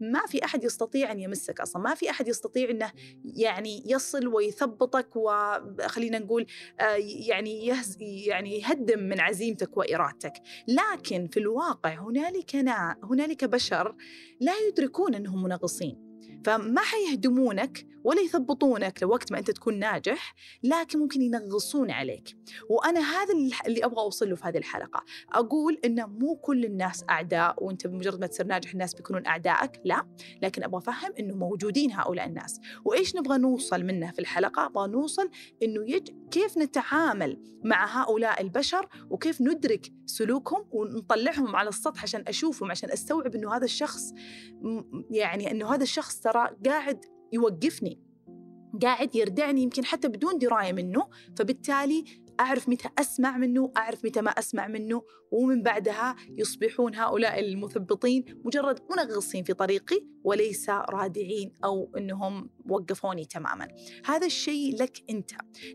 ما 0.00 0.26
في 0.26 0.44
أحد 0.44 0.64
يستطيع 0.64 1.12
أن 1.12 1.20
يمسك 1.20 1.60
أصلا 1.60 1.82
ما 1.82 1.94
في 1.94 2.10
أحد 2.10 2.28
يستطيع 2.28 2.70
أنه 2.70 2.92
يعني 3.24 3.82
يصل 3.86 4.26
ويثبطك 4.26 5.16
وخلينا 5.16 6.18
نقول 6.18 6.46
آه، 6.80 6.96
يعني 7.28 7.66
يهز 7.66 7.96
يعني 8.00 8.60
يهدم 8.60 8.98
من 8.98 9.20
عزيمتك 9.20 9.76
وإرادتك. 9.76 10.32
لكن 10.68 11.28
في 11.28 11.40
الواقع 11.40 11.94
هنالك 11.94 12.56
هنالك 13.04 13.44
بشر 13.44 13.96
لا 14.40 14.52
يدركون 14.68 15.14
أنهم 15.14 15.42
منغصين. 15.42 16.03
فما 16.44 16.80
حيهدمونك؟ 16.80 17.86
ولا 18.04 18.20
يثبطونك 18.20 19.02
لوقت 19.02 19.32
ما 19.32 19.38
أنت 19.38 19.50
تكون 19.50 19.78
ناجح 19.78 20.34
لكن 20.62 20.98
ممكن 20.98 21.22
ينغصون 21.22 21.90
عليك. 21.90 22.36
وأنا 22.68 23.00
هذا 23.00 23.32
اللي 23.66 23.84
أبغى 23.84 24.00
أوصل 24.00 24.30
له 24.30 24.36
في 24.36 24.44
هذه 24.44 24.58
الحلقة. 24.58 25.04
أقول 25.32 25.80
إن 25.84 26.04
مو 26.10 26.36
كل 26.36 26.64
الناس 26.64 27.04
أعداء 27.10 27.64
وأنت 27.64 27.86
بمجرد 27.86 28.20
ما 28.20 28.26
تصير 28.26 28.46
ناجح 28.46 28.72
الناس 28.72 28.94
بيكونون 28.94 29.26
أعدائك 29.26 29.80
لا. 29.84 30.06
لكن 30.42 30.64
أبغى 30.64 30.78
أفهم 30.78 31.12
إنه 31.18 31.34
موجودين 31.34 31.92
هؤلاء 31.92 32.26
الناس. 32.26 32.60
وإيش 32.84 33.16
نبغى 33.16 33.38
نوصل 33.38 33.82
منه 33.82 34.12
في 34.12 34.18
الحلقة؟ 34.18 34.66
أبغى 34.66 34.88
نوصل 34.88 35.30
إنه 35.62 35.90
يج... 35.90 36.10
كيف 36.30 36.58
نتعامل 36.58 37.40
مع 37.64 38.02
هؤلاء 38.02 38.40
البشر 38.40 38.88
وكيف 39.10 39.40
ندرك 39.40 39.92
سلوكهم 40.06 40.64
ونطلعهم 40.70 41.56
على 41.56 41.68
السطح 41.68 42.02
عشان 42.02 42.24
أشوفهم 42.28 42.70
عشان 42.70 42.90
أستوعب 42.90 43.34
إنه 43.34 43.56
هذا 43.56 43.64
الشخص 43.64 44.12
يعني 45.10 45.50
إنه 45.50 45.74
هذا 45.74 45.82
الشخص 45.82 46.20
ترى 46.20 46.50
قاعد 46.66 47.13
يوقفني. 47.32 48.00
قاعد 48.82 49.16
يردعني 49.16 49.62
يمكن 49.62 49.84
حتى 49.84 50.08
بدون 50.08 50.38
دراية 50.38 50.72
منه 50.72 51.08
فبالتالي 51.36 52.04
أعرف 52.40 52.68
متى 52.68 52.88
أسمع 52.98 53.36
منه 53.36 53.72
أعرف 53.76 54.04
متى 54.04 54.20
ما 54.20 54.30
أسمع 54.30 54.68
منه 54.68 55.02
ومن 55.30 55.62
بعدها 55.62 56.16
يصبحون 56.28 56.94
هؤلاء 56.94 57.40
المثبطين 57.40 58.24
مجرد 58.44 58.80
منغصين 58.90 59.44
في 59.44 59.54
طريقي 59.54 60.06
وليس 60.24 60.70
رادعين 60.70 61.52
أو 61.64 61.90
إنهم 61.98 62.50
وقفوني 62.68 63.24
تماما. 63.24 63.68
هذا 64.04 64.26
الشيء 64.26 64.76
لك 64.76 65.02
أنت 65.10 65.30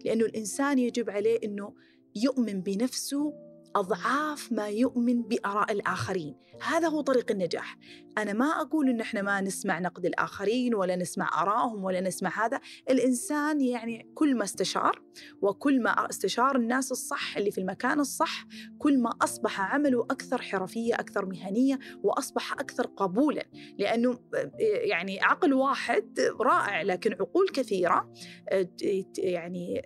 لأنه 0.06 0.26
الإنسان 0.26 0.80
يجب 0.80 1.10
عليه 1.10 1.40
إنه 1.44 1.74
يؤمن 2.16 2.62
بنفسه 2.62 3.49
أضعاف 3.76 4.52
ما 4.52 4.68
يؤمن 4.68 5.22
بآراء 5.22 5.72
الآخرين. 5.72 6.36
هذا 6.62 6.88
هو 6.88 7.02
طريق 7.02 7.32
النجاح. 7.32 7.78
أنا 8.18 8.34
ما 8.34 8.46
أقول 8.46 8.90
إن 8.90 9.02
إحنا 9.02 9.22
ما 9.22 9.42
نسمع 9.42 9.80
نقد 9.80 10.06
الآخرين 10.06 10.76
ولا 10.76 10.96
نسمع 10.96 11.42
آرائهم 11.42 11.84
ولا 11.84 12.02
نسمع 12.02 12.46
هذا. 12.46 12.60
الإنسان 12.90 13.62
يعني 13.62 14.12
كل 14.16 14.36
ما 14.36 14.44
استشار 14.44 15.02
وكل 15.42 15.82
ما 15.82 16.10
استشار 16.10 16.56
الناس 16.56 16.92
الصح 16.92 17.38
اللي 17.38 17.52
في 17.52 17.58
المكان 17.58 18.00
الصح 18.00 18.46
كل 18.78 19.00
ما 19.00 19.10
أصبح 19.22 19.62
عمله 19.62 20.04
أكثر 20.04 20.42
حرفية 20.42 20.94
أكثر 20.96 21.26
مهنية 21.26 21.80
وأصبح 22.04 22.54
أكثر 22.54 22.86
قبولا. 22.88 23.46
لأنه 23.78 24.20
يعني 24.60 25.20
عقل 25.22 25.54
واحد 25.54 26.20
رائع 26.42 26.82
لكن 26.82 27.14
عقول 27.14 27.50
كثيرة 27.50 28.14
يعني 29.18 29.82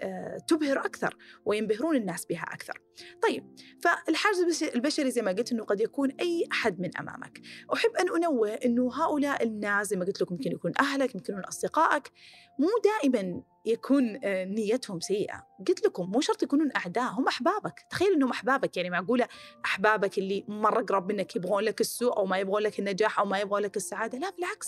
تبهر 0.47 0.79
أكثر 0.79 1.17
وينبهرون 1.45 1.95
الناس 1.95 2.25
بها 2.25 2.43
أكثر. 2.43 2.81
طيب 3.21 3.55
فالحاجز 3.83 4.63
البشري 4.63 5.11
زي 5.11 5.21
ما 5.21 5.31
قلت 5.31 5.51
أنه 5.51 5.63
قد 5.63 5.81
يكون 5.81 6.11
أي 6.11 6.47
أحد 6.51 6.79
من 6.79 6.97
أمامك. 6.97 7.41
أحب 7.73 7.89
أن 7.89 8.15
أنوه 8.15 8.49
أنه 8.49 9.03
هؤلاء 9.03 9.43
الناس 9.43 9.87
زي 9.87 9.95
ما 9.95 10.05
قلت 10.05 10.21
لكم 10.21 10.35
يمكن 10.35 10.51
يكون 10.51 10.71
أهلك 10.79 11.15
يمكن 11.15 11.33
يكون 11.33 11.45
أصدقائك 11.45 12.11
مو 12.59 12.67
دائما 12.83 13.41
يكون 13.65 14.19
آه، 14.23 14.45
نيتهم 14.45 14.99
سيئة. 14.99 15.47
قلت 15.67 15.85
لكم 15.85 16.11
مو 16.11 16.21
شرط 16.21 16.43
يكونون 16.43 16.69
أعداء 16.75 17.11
هم 17.11 17.27
أحبابك. 17.27 17.85
تخيل 17.89 18.13
أنهم 18.13 18.29
أحبابك. 18.29 18.77
يعني 18.77 18.89
معقولة 18.89 19.27
أحبابك 19.65 20.17
اللي 20.17 20.45
مرة 20.47 20.81
قرب 20.81 21.11
منك 21.11 21.35
يبغون 21.35 21.63
لك 21.63 21.81
السوء 21.81 22.17
أو 22.17 22.25
ما 22.25 22.37
يبغون 22.37 22.61
لك 22.61 22.79
النجاح 22.79 23.19
أو 23.19 23.25
ما 23.25 23.39
يبغون 23.39 23.61
لك 23.61 23.77
السعادة. 23.77 24.17
لا 24.17 24.29
بالعكس. 24.29 24.67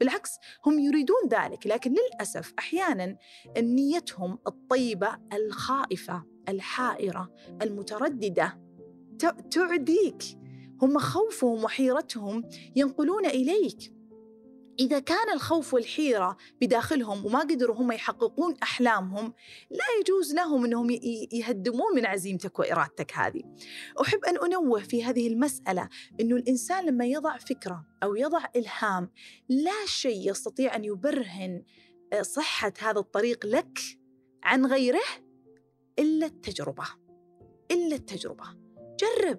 بالعكس 0.00 0.30
هم 0.66 0.78
يريدون 0.78 1.28
ذلك. 1.28 1.66
لكن 1.66 1.90
للأسف 1.90 2.52
أحيانا 2.58 3.16
نيتهم 3.58 4.38
الطيبة 4.46 5.18
الخائفة 5.32 6.29
الحائرة 6.48 7.30
المترددة 7.62 8.60
تعديك. 9.50 10.22
هم 10.82 10.98
خوفهم 10.98 11.64
وحيرتهم 11.64 12.48
ينقلون 12.76 13.26
إليك. 13.26 13.92
إذا 14.80 14.98
كان 14.98 15.30
الخوف 15.34 15.74
والحيرة 15.74 16.36
بداخلهم 16.60 17.26
وما 17.26 17.38
قدروا 17.38 17.76
هم 17.76 17.92
يحققون 17.92 18.54
أحلامهم 18.62 19.32
لا 19.70 19.84
يجوز 20.00 20.34
لهم 20.34 20.64
أنهم 20.64 20.90
يهدمون 21.32 21.94
من 21.96 22.06
عزيمتك 22.06 22.58
وإرادتك 22.58 23.12
هذه. 23.14 23.42
أحب 24.00 24.24
أن 24.24 24.36
أنوه 24.36 24.80
في 24.80 25.04
هذه 25.04 25.28
المسألة 25.28 25.88
أنه 26.20 26.36
الإنسان 26.36 26.86
لما 26.86 27.04
يضع 27.04 27.36
فكرة 27.36 27.86
أو 28.02 28.14
يضع 28.14 28.44
إلهام 28.56 29.10
لا 29.48 29.86
شيء 29.86 30.30
يستطيع 30.30 30.76
أن 30.76 30.84
يبرهن 30.84 31.62
آه، 32.12 32.22
صحة 32.22 32.72
هذا 32.78 33.00
الطريق 33.00 33.46
لك 33.46 33.78
عن 34.42 34.66
غيره 34.66 35.29
إلا 36.00 36.26
التجربة. 36.26 36.84
إلا 37.70 37.96
التجربة. 37.96 38.44
جرب. 39.00 39.38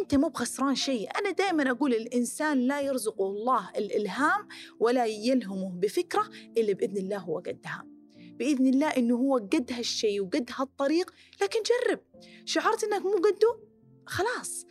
أنت 0.00 0.14
مو 0.14 0.28
بخسران 0.28 0.74
شيء. 0.74 1.08
أنا 1.18 1.30
دائما 1.30 1.70
أقول 1.70 1.94
الإنسان 1.94 2.58
لا 2.58 2.80
يرزقه 2.80 3.26
الله 3.26 3.70
الإلهام 3.76 4.48
ولا 4.80 5.04
يلهمه 5.04 5.70
بفكرة 5.70 6.28
إلا 6.56 6.72
بإذن 6.72 6.96
الله 6.96 7.18
هو 7.18 7.38
قدها. 7.38 7.84
بإذن 8.16 8.66
الله 8.66 8.88
إنه 8.88 9.16
هو 9.16 9.36
قد 9.36 9.72
هالشيء 9.72 10.20
وقد 10.20 10.50
هالطريق. 10.54 11.10
لكن 11.42 11.58
جرب. 11.62 12.00
شعرت 12.44 12.84
إنك 12.84 13.02
مو 13.02 13.12
قده؟ 13.12 13.60
خلاص. 14.06 14.66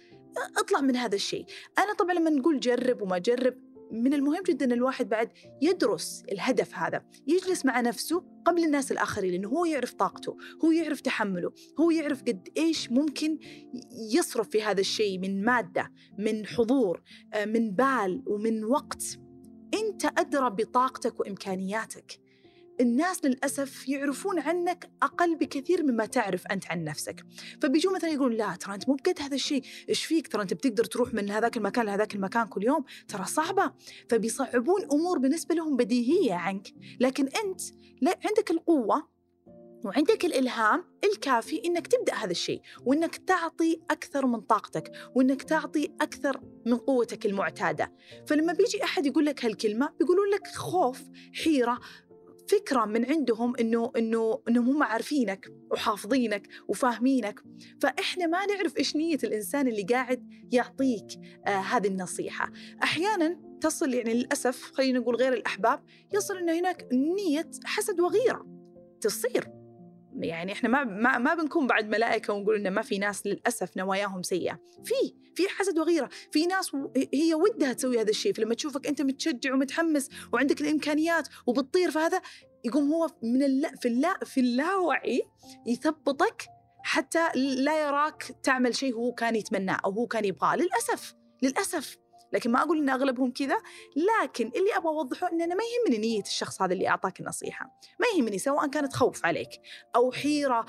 أطلع 0.58 0.82
من 0.82 0.96
هذا 0.96 1.16
الشيء. 1.16 1.46
أنا 1.78 1.94
طبعا 1.94 2.14
لما 2.14 2.30
نقول 2.30 2.60
جرب 2.60 3.02
وما 3.02 3.18
جرب 3.18 3.65
من 3.92 4.14
المهم 4.14 4.44
جدا 4.48 4.74
الواحد 4.74 5.10
بعد 5.10 5.30
يدرس 5.62 6.24
الهدف 6.32 6.76
هذا 6.76 7.06
يجلس 7.28 7.66
مع 7.66 7.82
نفسه 7.82 8.24
قبل 8.46 8.64
الناس 8.64 8.92
الآخرين 8.92 9.32
لأنه 9.32 9.50
هو 9.50 9.66
يعرف 9.66 9.94
طاقته 9.94 10.38
هو 10.66 10.72
يعرف 10.72 11.02
تحمله 11.02 11.52
هو 11.80 11.92
يعرف 11.92 12.22
قد 12.22 12.50
إيش 12.58 12.92
ممكن 12.92 13.40
يصرف 14.14 14.50
في 14.50 14.64
هذا 14.64 14.80
الشيء 14.80 15.20
من 15.20 15.44
مادة 15.44 15.92
من 16.18 16.46
حضور 16.46 17.02
آه، 17.34 17.46
من 17.46 17.72
بال 17.72 18.24
ومن 18.28 18.64
وقت. 18.64 19.04
أنت 19.74 20.06
أدرى 20.06 20.50
بطاقتك 20.50 21.20
وإمكانياتك. 21.20 22.25
الناس 22.82 23.26
للأسف 23.26 23.90
يعرفون 23.90 24.40
عنك 24.40 24.90
أقل 25.02 25.36
بكثير 25.36 25.84
مما 25.84 26.06
تعرف 26.06 26.48
أنت 26.48 26.72
عن 26.72 26.84
نفسك. 26.84 27.26
فبيجوا 27.62 27.96
مثلا 27.96 28.10
يقولون 28.10 28.38
لا 28.38 28.56
ترى 28.56 28.76
أنت 28.76 28.90
مو 28.90 28.96
بقد 28.96 29.22
هذا 29.22 29.36
الشيء. 29.36 29.64
إيش 29.90 30.06
فيك؟ 30.06 30.28
ترى 30.28 30.42
أنت 30.42 30.54
بتقدر 30.54 30.84
تروح 30.84 31.14
من 31.14 31.30
هذاك 31.30 31.58
المكان 31.58 31.86
لهذاك 31.86 32.16
المكان 32.16 32.48
كل 32.48 32.64
يوم؟ 32.64 32.84
ترى 33.08 33.26
صعبة. 33.26 33.74
فبيصعبون 34.10 34.82
أمور 34.92 35.18
بالنسبة 35.20 35.56
لهم 35.56 35.76
بديهية 35.76 36.34
عنك. 36.34 36.68
لكن 37.00 37.30
لا 38.02 38.20
عندك 38.26 38.52
القوة 38.52 39.16
وعندك 39.86 40.26
الإلهام 40.26 40.84
الكافي 41.04 41.62
إنك 41.66 41.88
تبدأ 41.88 42.14
هذا 42.14 42.32
الشيء 42.32 42.62
وإنك 42.86 43.16
تعطي 43.16 43.82
أكثر 43.92 44.26
من 44.26 44.42
طاقتك 44.42 44.92
وإنك 45.16 45.44
تعطي 45.44 45.90
أكثر 46.02 46.42
من 46.66 46.78
قوتك 46.78 47.26
المعتادة. 47.26 47.94
فلما 48.28 48.54
بيجي 48.54 48.84
أحد 48.84 49.06
يقول 49.06 49.26
لك 49.26 49.46
هالكلمة 49.46 49.90
بيقولون 50.00 50.30
لك 50.30 50.48
خوف 50.48 51.02
حيرة 51.44 51.80
فكرة 52.48 52.86
من 52.86 53.06
عندهم 53.06 53.56
إنه 53.60 53.92
إنه 53.98 54.42
إنهم 54.48 54.70
هم 54.70 54.84
عارفينك 54.84 55.48
وحافظينك 55.72 56.48
وفاهمينك. 56.68 57.40
فإحنا 57.82 58.28
ما 58.28 58.46
نعرف 58.46 58.78
إيش 58.78 58.96
نية 58.96 59.18
الإنسان 59.24 59.68
اللي 59.68 59.84
قاعد 59.84 60.30
يعطيك 60.52 61.08
آه 61.48 61.50
هذه 61.50 61.88
النصيحة. 61.88 62.52
أحيانا 62.84 63.40
تصل 63.62 63.94
يعني 63.94 64.14
للأسف 64.14 64.72
خلينا 64.72 65.00
نقول 65.00 65.16
غير 65.16 65.34
الأحباب 65.34 65.84
يصل 66.14 66.38
إنه 66.38 66.60
هناك 66.60 66.88
نية 66.94 67.52
حسد 67.66 68.00
وغيرة 68.00 68.46
تصير. 69.02 69.65
يعني 70.20 70.52
إحنا 70.52 70.70
ما 70.70 70.84
ما, 70.84 71.18
ما 71.18 71.36
بنكون 71.36 71.68
بعد 71.68 71.90
ملائكة 71.90 72.34
ونقول 72.34 72.56
انه 72.56 72.70
ما 72.70 72.82
في 72.82 72.98
ناس 72.98 73.28
للأسف 73.28 73.78
نواياهم 73.78 74.24
سيئة. 74.24 74.60
في 74.86 75.16
في 75.36 75.50
حسد 75.50 75.80
وغيرة. 75.80 76.10
في 76.32 76.46
ناس 76.46 76.76
هي 77.14 77.34
ودها 77.34 77.74
تسوي 77.74 78.02
هذا 78.02 78.10
الشيء. 78.10 78.34
فلما 78.34 78.56
تشوفك 78.56 78.88
أنت 78.88 79.02
متشجع 79.02 79.54
ومتحمس 79.54 80.10
وعندك 80.34 80.62
الإمكانيات 80.62 81.28
وبتطير 81.48 81.92
في 81.92 82.00
هذا 82.00 82.22
يقوم 82.66 82.92
هو 82.92 83.10
من 83.24 83.44
اللا 83.44 83.76
في 83.82 83.88
اللا 83.88 84.20
في 84.26 84.40
اللاوعي 84.40 85.22
يثبطك 85.68 86.46
حتى 86.84 87.30
لا 87.36 87.88
يراك 87.88 88.24
تعمل 88.44 88.76
شيء 88.76 88.94
هو 88.94 89.14
كان 89.14 89.36
يتمناه 89.36 89.80
أو 89.86 89.92
هو 89.92 90.08
كان 90.08 90.26
يبغاه. 90.26 90.56
للأسف 90.56 91.14
للأسف. 91.42 91.98
لكن 92.36 92.52
ما 92.52 92.62
أقول 92.62 92.78
إن 92.78 92.90
أغلبهم 92.90 93.32
كذا 93.32 93.58
لكن 93.96 94.48
اللي 94.48 94.78
أبغى 94.78 94.90
أوضحه 94.90 95.32
إن 95.32 95.42
أنا 95.42 95.56
ما 95.56 95.64
يهمني 95.64 95.98
نية 95.98 96.22
الشخص 96.22 96.62
هذا 96.62 96.74
اللي 96.74 96.88
أعطاك 96.88 97.20
النصيحة. 97.20 97.80
ما 98.00 98.06
يهمني 98.18 98.38
سواء 98.38 98.68
كانت 98.68 98.94
خوف 98.94 99.26
عليك 99.26 99.50
أو 99.96 100.12
حيرة 100.12 100.66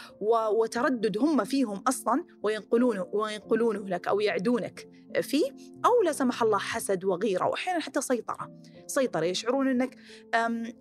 وتردد 0.61 1.19
هم 1.19 1.45
فيهم 1.45 1.83
أصلا 1.89 2.25
وينقلونه 2.43 3.07
وينقلونه 3.13 3.89
لك 3.89 4.09
أو 4.09 4.21
يعدونك 4.21 4.89
فيه 5.21 5.51
أو 5.85 6.03
لا 6.05 6.13
سمح 6.13 6.43
الله 6.43 6.59
حسد 6.59 7.05
وغيرة 7.05 7.47
وأحيانا 7.47 7.81
حتى 7.81 8.01
سيطرة. 8.01 8.61
سيطرة 8.87 9.25
يشعرون 9.25 9.69
أنك 9.69 9.97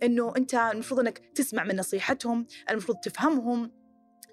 أنه 0.02 0.32
أنت 0.36 0.54
المفروض 0.54 1.00
أنك 1.00 1.18
تسمع 1.34 1.64
من 1.64 1.76
نصيحتهم 1.76 2.46
المفروض 2.70 2.98
تفهمهم. 2.98 3.85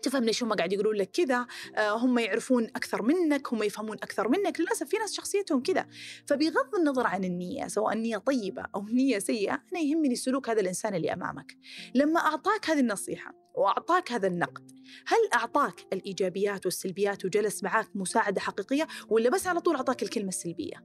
تفهم 0.03 0.23
ليش 0.23 0.43
هم 0.43 0.53
قاعد 0.53 0.73
يقولون 0.73 0.95
لك 0.95 1.11
كذا 1.11 1.47
آه، 1.75 1.97
هم 1.97 2.19
يعرفون 2.19 2.63
أكثر 2.63 3.01
منك 3.01 3.53
هم 3.53 3.63
يفهمون 3.63 3.97
أكثر 3.97 4.27
منك. 4.27 4.59
للأسف 4.59 4.87
في 4.87 4.97
ناس 4.97 5.13
شخصيتهم 5.13 5.63
كذا. 5.63 5.87
فبغض 6.27 6.75
النظر 6.79 7.07
عن 7.07 7.23
النية 7.23 7.67
سواء 7.67 7.93
النية 7.93 8.17
طيبة 8.17 8.65
أو 8.75 8.85
نية 8.85 9.19
سيئة 9.19 9.63
أنا 9.71 9.79
يهمني 9.79 10.15
سلوك 10.15 10.49
هذا 10.49 10.61
الإنسان 10.61 10.95
اللي 10.95 11.13
أمامك. 11.13 11.57
لما 11.95 12.19
أعطاك 12.19 12.69
هذه 12.69 12.79
النصيحة 12.79 13.43
وأعطاك 13.55 14.11
هذا 14.11 14.27
النقد 14.27 14.71
هل 15.07 15.17
أعطاك 15.33 15.85
الإيجابيات 15.93 16.65
والسلبيات 16.65 17.25
وجلس 17.25 17.63
معاك 17.63 17.95
مساعدة 17.95 18.41
حقيقية 18.41 18.87
ولا 19.09 19.29
بس 19.29 19.47
على 19.47 19.59
طول 19.59 19.75
أعطاك 19.75 20.03
الكلمة 20.03 20.29
السلبية؟ 20.29 20.75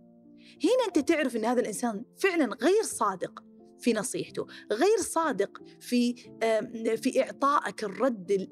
هنا 0.65 0.87
أنت 0.89 0.99
تعرف 0.99 1.37
أن 1.37 1.45
هذا 1.45 1.61
الإنسان 1.61 2.05
فعلا 2.19 2.57
غير 2.63 2.83
صادق 2.83 3.48
في 3.81 3.93
نصيحته. 3.93 4.47
غير 4.73 4.99
صادق 4.99 5.63
في 5.81 6.15
في 6.97 7.23
إعطائك 7.23 7.85
الرد 7.85 8.49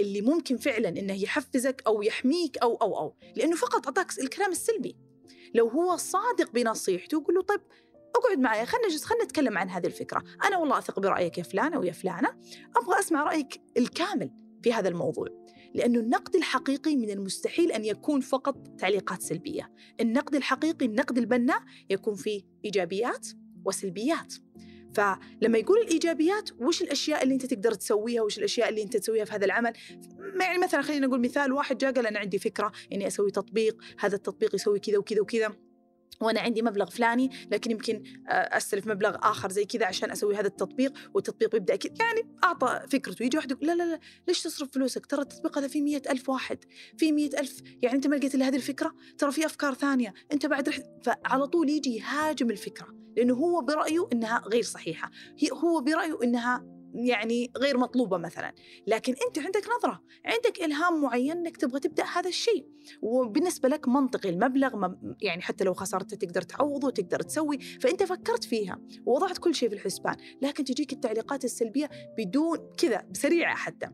اللي 0.00 0.20
ممكن 0.20 0.56
فعلا 0.56 0.88
إنه 0.88 1.22
يحفزك 1.22 1.82
أو 1.86 2.02
يحميك 2.02 2.58
أو 2.58 2.74
أو 2.74 2.98
أو. 2.98 3.16
لأنه 3.36 3.56
فقط 3.56 3.86
أعطاك 3.86 4.18
الكلام 4.18 4.50
السلبي. 4.50 4.96
لو 5.54 5.68
هو 5.68 5.96
صادق 5.96 6.50
بنصيحته 6.52 7.24
قول 7.24 7.34
له 7.34 7.42
طيب 7.42 7.60
اقعد 8.16 8.38
معي 8.38 8.66
خلينا 8.66 8.88
نجلس 8.88 9.04
خلينا 9.04 9.24
نتكلم 9.24 9.58
عن 9.58 9.70
هذه 9.70 9.86
الفكرة. 9.86 10.24
أنا 10.44 10.58
والله 10.58 10.78
أثق 10.78 11.00
برأيك 11.00 11.38
يا 11.38 11.42
فلان 11.42 11.74
أو 11.74 11.82
يا 11.82 11.92
فلانة. 11.92 12.28
أبغى 12.76 12.98
أسمع 12.98 13.22
رأيك 13.22 13.60
الكامل 13.76 14.30
في 14.62 14.72
هذا 14.72 14.88
الموضوع. 14.88 15.26
لأنه 15.74 16.00
النقد 16.00 16.36
الحقيقي 16.36 16.96
من 16.96 17.10
المستحيل 17.10 17.72
أن 17.72 17.84
يكون 17.84 18.20
فقط 18.20 18.68
تعليقات 18.78 19.22
سلبية. 19.22 19.72
النقد 20.00 20.34
الحقيقي 20.34 20.86
النقد 20.86 21.18
البناء 21.18 21.62
يكون 21.90 22.14
فيه 22.14 22.42
إيجابيات 22.64 23.28
وسلبيات. 23.64 24.34
فلما 24.96 25.58
يقول 25.58 25.78
الإيجابيات 25.78 26.50
وش 26.58 26.82
الأشياء 26.82 27.22
اللي 27.22 27.34
أنت 27.34 27.46
تقدر 27.46 27.74
تسويها 27.74 28.22
وش 28.22 28.38
الأشياء 28.38 28.68
اللي 28.68 28.82
أنت 28.82 28.96
تسويها 28.96 29.24
في 29.24 29.32
هذا 29.32 29.44
العمل؟ 29.44 29.72
يعني 30.40 30.58
مثلا 30.58 30.82
خلينا 30.82 31.06
نقول 31.06 31.20
مثال 31.20 31.52
واحد 31.52 31.78
جاء 31.78 31.92
قال 31.92 32.06
أنا 32.06 32.18
عندي 32.18 32.38
فكرة 32.38 32.72
إني 32.92 33.06
أسوي 33.06 33.30
تطبيق 33.30 33.76
هذا 33.98 34.16
التطبيق 34.16 34.54
يسوي 34.54 34.78
كذا 34.78 34.98
وكذا 34.98 35.20
وكذا 35.20 35.52
وأنا 36.20 36.40
عندي 36.40 36.62
مبلغ 36.62 36.90
فلاني 36.90 37.30
لكن 37.50 37.70
يمكن 37.70 38.02
آه، 38.28 38.56
أستلف 38.56 38.86
مبلغ 38.86 39.16
آخر 39.22 39.52
زي 39.52 39.64
كذا 39.64 39.86
عشان 39.86 40.10
أسوي 40.10 40.36
هذا 40.36 40.46
التطبيق 40.46 40.92
والتطبيق 41.14 41.54
يبدأ 41.56 41.76
كذا 41.76 41.92
يعني 42.00 42.36
أعطى 42.44 42.80
فكرته 42.88 43.22
يجي 43.22 43.36
واحد 43.36 43.50
يقول 43.50 43.66
لا 43.66 43.74
لا 43.74 43.82
لا 43.82 44.00
ليش 44.28 44.42
تصرف 44.42 44.70
فلوسك؟ 44.72 45.06
ترى 45.06 45.22
التطبيق 45.22 45.58
هذا 45.58 45.68
فيه 45.68 45.82
مية 45.82 46.02
ألف 46.10 46.28
واحد 46.28 46.58
فيه 46.96 47.12
مية 47.12 47.30
ألف 47.38 47.62
يعني 47.82 47.96
أنت 47.96 48.06
ما 48.06 48.16
لقيت 48.16 48.34
إلا 48.34 48.48
هذه 48.48 48.56
الفكرة؟ 48.56 48.94
ترى 49.18 49.32
في 49.32 49.46
أفكار 49.46 49.74
ثانية 49.74 50.14
أنت 50.32 50.46
بعد 50.46 50.68
رحت 50.68 50.84
فعلى 51.04 51.46
طول 51.46 51.70
يجي 51.70 51.96
يهاجم 51.96 52.50
الفكرة. 52.50 53.05
لأنه 53.16 53.34
هو 53.34 53.60
برأيه 53.60 54.08
إنها 54.12 54.42
غير 54.46 54.62
صحيحة. 54.62 55.10
هو 55.52 55.80
برأيه 55.80 56.18
إنها 56.22 56.76
يعني 56.94 57.52
غير 57.56 57.78
مطلوبة 57.78 58.18
مثلا. 58.18 58.54
لكن 58.86 59.14
أنت 59.26 59.38
عندك 59.38 59.64
نظرة 59.78 60.02
عندك 60.24 60.62
إلهام 60.62 61.02
معين 61.02 61.36
أنك 61.36 61.56
تبغى 61.56 61.80
تبدأ 61.80 62.04
هذا 62.04 62.28
الشيء. 62.28 62.66
وبالنسبة 63.02 63.68
لك 63.68 63.88
منطقي 63.88 64.28
المبلغ 64.28 64.92
يعني 65.22 65.42
حتى 65.42 65.64
لو 65.64 65.74
خسرت 65.74 66.14
تقدر 66.14 66.42
تعوضه 66.42 66.86
وتقدر 66.86 67.22
تسوي. 67.22 67.58
فأنت 67.58 68.02
فكرت 68.02 68.44
فيها 68.44 68.80
ووضعت 69.06 69.38
كل 69.38 69.54
شيء 69.54 69.68
في 69.68 69.74
الحسبان. 69.74 70.16
لكن 70.42 70.64
تجيك 70.64 70.92
التعليقات 70.92 71.44
السلبية 71.44 71.90
بدون 72.18 72.58
كذا 72.78 73.08
سريعة 73.12 73.56
حتى. 73.56 73.88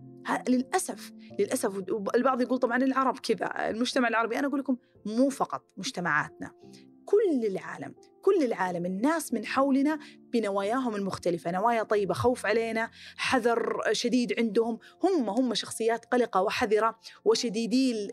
للأسف 0.48 1.12
للأسف 1.38 1.76
البعض 2.14 2.40
يقول 2.40 2.58
طبعا 2.58 2.76
العرب 2.76 3.18
كذا 3.18 3.70
المجتمع 3.70 4.08
العربي. 4.08 4.38
أنا 4.38 4.46
أقول 4.46 4.60
لكم 4.60 4.76
مو 5.06 5.28
فقط 5.28 5.64
مجتمعاتنا 5.76 6.50
كل 7.04 7.46
العالم 7.46 7.94
كل 8.22 8.44
العالم 8.44 8.86
الناس 8.86 9.32
من 9.32 9.46
حولنا 9.46 9.98
بنواياهم 10.32 10.96
المختلفة 10.96 11.50
نوايا 11.50 11.82
طيبة 11.82 12.14
خوف 12.14 12.46
علينا 12.46 12.90
حذر 13.16 13.80
شديد 13.92 14.34
عندهم 14.38 14.78
هم 15.02 15.30
هم 15.30 15.54
شخصيات 15.54 16.04
قلقة 16.04 16.42
وحذرة 16.42 16.98
وشديدي 17.24 18.08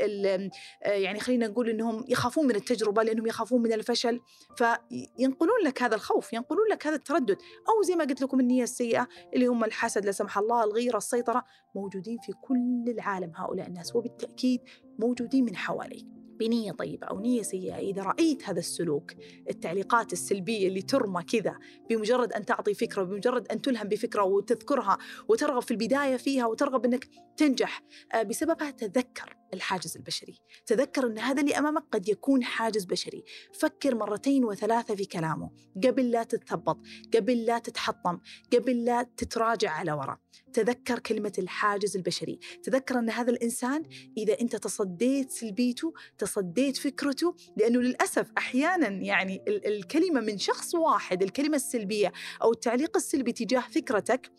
يعني 0.82 1.20
خلينا 1.20 1.48
نقول 1.48 1.70
أنهم 1.70 2.06
يخافون 2.08 2.48
من 2.48 2.56
التجربة 2.56 3.04
لأنهم 3.04 3.28
يخافون 3.28 3.62
من 3.62 3.74
الفشل 3.74 4.22
فينقلون 4.56 5.62
لك 5.66 5.84
هذا 5.84 5.96
الخوف 5.96 6.34
ينقلون 6.34 6.68
لك 6.72 6.88
هذا 6.88 6.96
التردد 6.96 7.38
أو 7.70 7.84
زي 7.84 7.96
ما 7.96 8.04
قلت 8.04 8.22
لكم 8.22 8.40
النية 8.40 8.64
السيئة 8.64 9.08
اللي 9.34 9.48
هم 9.48 9.64
الحسد 9.64 10.06
لا 10.06 10.12
سمح 10.12 10.38
الله 10.38 10.64
الغيرة 10.64 10.98
السيطرة 10.98 11.44
موجودين 11.76 12.18
في 12.18 12.32
كل 12.32 12.86
العالم 12.88 13.32
هؤلاء 13.36 13.68
الناس 13.68 13.96
وبالتأكيد 13.96 14.62
موجودين 15.00 15.46
من 15.46 15.56
حواليك. 15.56 16.19
بنية 16.40 16.72
طيبة 16.72 17.08
أو 17.08 17.20
نية 17.20 17.42
سيئة. 17.42 17.76
إذا 17.76 18.04
رأيت 18.04 18.50
هذا 18.50 18.60
السلوك 18.60 19.12
التعليقات 19.50 20.14
السلبية 20.14 20.68
اللي 20.68 20.82
ترمى 20.82 21.24
كذا 21.24 21.56
بمجرد 21.90 22.34
أن 22.34 22.46
تعطي 22.46 22.74
فكرة 22.74 23.04
بمجرد 23.04 23.48
أن 23.48 23.62
تلهم 23.62 23.88
بفكرة 23.88 24.24
وتذكرها 24.24 24.98
وترغب 25.28 25.62
في 25.62 25.72
البداية 25.72 26.18
فيها 26.18 26.46
وترغب 26.46 26.86
أنك 26.86 27.08
تنجح 27.38 27.84
آه، 28.14 28.24
بسببها 28.24 28.72
تذكر. 28.72 29.39
الحاجز 29.54 29.98
البشري. 29.98 30.40
تذكر 30.66 31.08
أن 31.08 31.20
هذا 31.20 31.42
اللي 31.42 31.58
أمامك 31.58 31.84
قد 31.92 32.10
يكون 32.10 32.44
حاجز 32.44 32.86
بشري. 32.86 33.24
فكر 33.54 33.96
مرتين 33.96 34.46
وثلاثة 34.46 34.96
في 34.96 35.06
كلامه. 35.06 35.52
قبل 35.84 36.12
لا 36.12 36.24
تتثبط 36.24 36.78
قبل 37.16 37.46
لا 37.46 37.60
تتحطم 37.60 38.20
قبل 38.54 38.86
لا 38.86 39.04
تتراجع 39.18 39.72
على 39.72 39.92
وراء 39.92 40.20
تذكر 40.54 41.00
كلمة 41.00 41.34
الحاجز 41.40 41.96
البشري. 41.96 42.40
تذكر 42.64 43.00
أن 43.00 43.10
هذا 43.10 43.32
الإنسان 43.32 43.84
إذا 44.18 44.42
أنت 44.42 44.56
تصديت 44.56 45.32
سلبيته 45.32 45.94
تصديت 46.18 46.78
فكرته 46.78 47.36
لأنه 47.58 47.80
للأسف 47.80 48.32
أحيانا 48.38 48.88
يعني 48.88 49.44
الكلمة 49.48 50.22
من 50.22 50.38
شخص 50.38 50.76
واحد 50.76 51.24
الكلمة 51.24 51.56
السلبية 51.56 52.14
أو 52.42 52.52
التعليق 52.52 52.98
السلبي 52.98 53.32
تجاه 53.32 53.62
فكرتك 53.62 54.32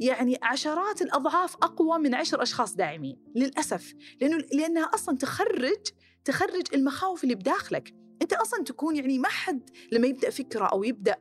يعني 0.00 0.38
عشرات 0.42 1.02
الأضعاف 1.02 1.56
أقوى 1.56 1.98
من 1.98 2.14
عشر 2.14 2.42
أشخاص 2.42 2.74
داعمين. 2.74 3.16
للأسف. 3.36 3.94
لأنه 4.20 4.36
لأنها 4.52 4.84
أصلا 4.84 5.16
تخرج 5.16 5.86
تخرج 6.24 6.74
المخاوف 6.74 7.24
اللي 7.24 7.34
بداخلك. 7.34 7.94
أنت 8.22 8.32
أصلا 8.32 8.64
تكون 8.64 8.96
يعني 8.96 9.18
ما 9.18 9.28
حد 9.28 9.70
لما 9.92 10.06
يبدأ 10.06 10.30
فكرة 10.30 10.64
أو 10.64 10.84
يبدأ 10.84 11.16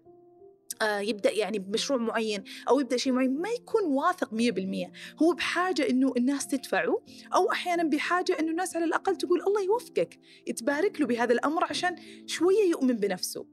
آه 0.82 1.00
يبدأ 1.00 1.32
يعني 1.32 1.60
بمشروع 1.60 2.00
معين 2.00 2.44
أو 2.70 2.80
يبدأ 2.80 2.98
شيء 2.98 3.13
معين 3.13 3.42
ما 3.42 3.50
يكون 3.50 3.84
واثق 3.84 4.30
100% 4.30 4.92
هو 5.22 5.34
بحاجة 5.34 5.89
إنه 5.89 6.13
الناس 6.18 6.48
تدفعه 6.48 7.04
أو 7.36 7.52
أحيانا 7.52 7.84
بحاجة 7.84 8.38
إنه 8.39 8.52
الناس 8.52 8.76
على 8.76 8.86
الأقل 8.86 9.15
تقول 9.15 9.42
الله 9.42 9.62
يوفقك 9.62 10.20
تبارك 10.58 11.02
له 11.02 11.08
بهذا 11.08 11.34
الأمر 11.34 11.63
عشان 11.63 11.96
شوية 12.26 12.70
يؤمن 12.70 12.94
بنفسه. 12.94 13.46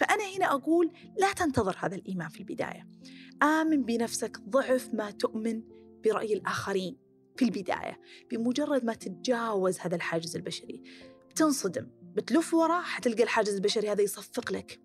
فأنا 0.00 0.24
هنا 0.36 0.54
أقول 0.54 0.92
لا 1.18 1.32
تنتظر 1.32 1.76
هذا 1.80 1.94
الإيمان 1.94 2.28
في 2.28 2.40
البداية. 2.40 2.88
آمن 3.42 3.82
بنفسك 3.82 4.38
ضعف 4.40 4.88
ما 4.94 5.10
تؤمن 5.10 5.62
برأي 6.04 6.34
الآخرين. 6.34 7.05
في 7.36 7.44
البداية 7.44 8.00
بمجرد 8.30 8.84
ما 8.84 8.94
تتجاوز 8.94 9.78
هذا 9.80 9.96
الحاجز 9.96 10.36
البشري. 10.36 10.82
بتنصدم 11.30 11.86
بتلف 12.14 12.54
وراه 12.54 12.82
حتلقى 12.82 13.22
الحاجز 13.22 13.54
البشري 13.54 13.92
هذا 13.92 14.02
يصفق 14.02 14.52
لك. 14.52 14.80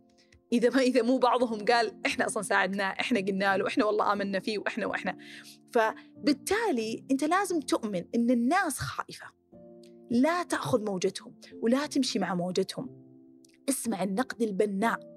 إذا 0.53 0.69
ما 0.69 0.81
إذا 0.81 1.01
مو 1.01 1.17
بعضهم 1.17 1.65
قال 1.65 2.01
إحنا 2.05 2.25
أصلا 2.25 2.43
ساعدناه 2.43 2.89
إحنا 2.89 3.19
قلنا 3.19 3.57
له 3.57 3.67
إحنا 3.67 3.85
والله 3.85 4.13
آمنا 4.13 4.39
فيه 4.39 4.57
وإحنا 4.57 4.85
وإحنا. 4.85 5.17
فبالتالي 5.71 7.05
أنت 7.11 7.23
لازم 7.23 7.59
تؤمن 7.59 8.05
إن 8.15 8.31
الناس 8.31 8.79
خائفة. 8.79 9.25
لا 10.11 10.43
تأخذ 10.43 10.85
موجتهم 10.85 11.35
ولا 11.61 11.85
تمشي 11.85 12.19
مع 12.19 12.35
موجتهم. 12.35 13.01
اسمع 13.69 14.03
النقد 14.03 14.41
البناء. 14.41 15.10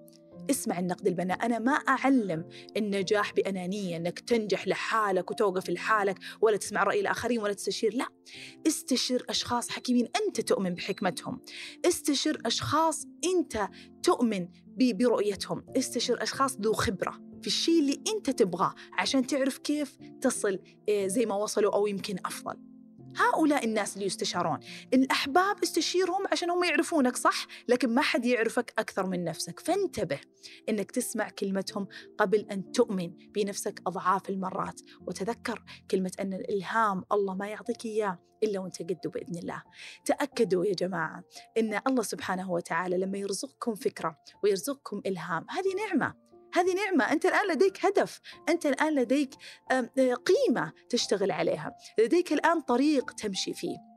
اسمع 0.51 0.79
النقد 0.79 1.07
البناء. 1.07 1.47
أنا 1.47 1.59
ما 1.59 1.73
أعلم 1.73 2.49
النجاح 2.77 3.33
بأنانية 3.33 3.97
أنك 3.97 4.19
تنجح 4.19 4.69
لحالك 4.69 5.31
وتوقف 5.31 5.71
لحالك 5.71 6.19
ولا 6.41 6.57
تسمع 6.57 6.83
رأي 6.83 7.01
الآخرين 7.01 7.39
ولا 7.41 7.53
تستشير. 7.53 7.95
لا 7.95 8.09
استشر 8.67 9.25
أشخاص 9.29 9.69
حكيمين 9.69 10.09
أنت 10.27 10.41
تؤمن 10.41 10.75
بحكمتهم. 10.75 11.41
استشر 11.87 12.39
أشخاص 12.47 13.07
أنت 13.25 13.69
تؤمن 14.03 14.49
برؤيتهم. 14.79 15.67
استشر 15.77 16.23
أشخاص 16.23 16.57
ذو 16.61 16.73
خبرة 16.73 17.21
في 17.43 17.47
الشيء 17.47 17.81
اللي 17.81 18.01
أنت 18.17 18.31
تبغاه 18.31 18.75
عشان 18.93 19.27
تعرف 19.27 19.59
كيف 19.59 19.99
تصل 20.21 20.59
آه، 20.89 21.07
زي 21.07 21.27
ما 21.27 21.35
وصلوا 21.35 21.75
أو 21.75 21.87
يمكن 21.87 22.17
أفضل. 22.25 22.74
هؤلاء 23.17 23.65
الناس 23.65 23.95
اللي 23.95 24.07
يستشارون 24.07 24.59
الأحباب 24.95 25.63
استشيرهم 25.63 26.25
عشان 26.33 26.51
هم 26.51 26.65
يعرفونك 26.65 27.17
صح؟ 27.17 27.47
لكن 27.69 27.95
ما 27.95 28.03
حد 28.03 28.25
يعرفك 28.25 28.73
أكثر 28.79 29.07
من 29.07 29.25
نفسك. 29.25 29.61
فانتبه 29.61 30.21
أنك 30.69 30.91
تسمع 30.91 31.29
كلمتهم 31.29 31.87
قبل 32.19 32.47
أن 32.51 32.73
تؤمن 32.73 33.13
بنفسك 33.35 33.83
أضعاف 33.87 34.31
المرات 34.31 34.81
وتذكر 35.07 35.65
كلمة 35.91 36.13
أن 36.21 36.35
الإلهام 36.35 37.05
الله 37.13 37.35
ما 37.35 37.49
يعطيك 37.49 37.85
إياه 37.85 38.19
إلا 38.43 38.61
وأنت 38.61 38.83
قده 38.83 39.11
بإذن 39.11 39.39
الله. 39.39 39.63
تأكدوا 40.05 40.65
يا 40.65 40.75
جماعة 40.75 41.25
أن 41.59 41.81
الله 41.87 42.03
سبحانه 42.03 42.53
وتعالى 42.53 42.99
لما 42.99 43.19
يرزقكم 43.19 43.75
فكرة 43.75 44.19
ويرزقكم 44.45 45.01
إلهام 45.07 45.47
هذه 45.51 45.75
نعمة. 45.89 46.24
هذه 46.55 46.75
نعمة 46.75 47.13
أنت 47.13 47.27
الآن 47.27 47.49
لديك 47.49 47.87
هدف 47.87 48.21
أنت 48.49 48.67
الآن 48.67 48.95
لديك 48.95 49.31
قيمة 50.27 50.73
تشتغل 50.89 51.31
عليها 51.31 51.77
لديك 51.99 52.33
الآن 52.33 52.61
طريق 52.61 53.11
تمشي 53.11 53.55
فيه. 53.55 53.94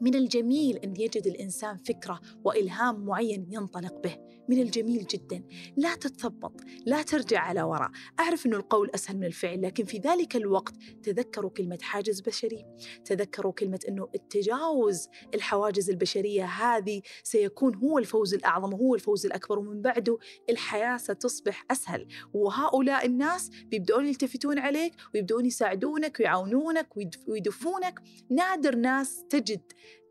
من 0.00 0.14
الجميل 0.14 0.76
أن 0.76 0.96
يجد 0.96 1.26
الإنسان 1.26 1.76
فكرة 1.76 2.20
وإلهام 2.44 3.04
معين 3.04 3.46
ينطلق 3.50 4.02
به. 4.02 4.28
من 4.48 4.62
الجميل 4.62 5.06
جدا. 5.06 5.44
لا 5.76 5.94
تتثبط 5.94 6.52
لا 6.86 7.02
ترجع 7.02 7.40
على 7.40 7.62
وراء. 7.62 7.90
أعرف 8.20 8.46
أن 8.46 8.54
القول 8.54 8.90
أسهل 8.94 9.16
من 9.16 9.24
الفعل 9.24 9.62
لكن 9.62 9.84
في 9.84 9.98
ذلك 9.98 10.36
الوقت 10.36 10.74
تذكروا 11.02 11.50
كلمة 11.50 11.78
حاجز 11.82 12.20
بشري. 12.20 12.64
تذكروا 13.04 13.52
كلمة 13.52 13.80
أنه 13.88 14.08
التجاوز 14.14 15.08
الحواجز 15.34 15.90
البشرية 15.90 16.44
هذه 16.44 17.02
سيكون 17.22 17.74
هو 17.74 17.98
الفوز 17.98 18.34
الأعظم 18.34 18.72
وهو 18.72 18.94
الفوز 18.94 19.26
الأكبر. 19.26 19.58
ومن 19.58 19.82
بعده 19.82 20.18
الحياة 20.50 20.96
ستصبح 20.96 21.64
أسهل. 21.70 22.06
وهؤلاء 22.34 23.06
الناس 23.06 23.50
بيبدأون 23.64 24.06
يلتفتون 24.06 24.58
عليك 24.58 24.92
ويبدأون 25.14 25.46
يساعدونك 25.46 26.20
ويعاونونك 26.20 26.88
ويدفونك. 27.28 28.00
نادر 28.30 28.74
ناس 28.74 29.24
تجد 29.30 29.60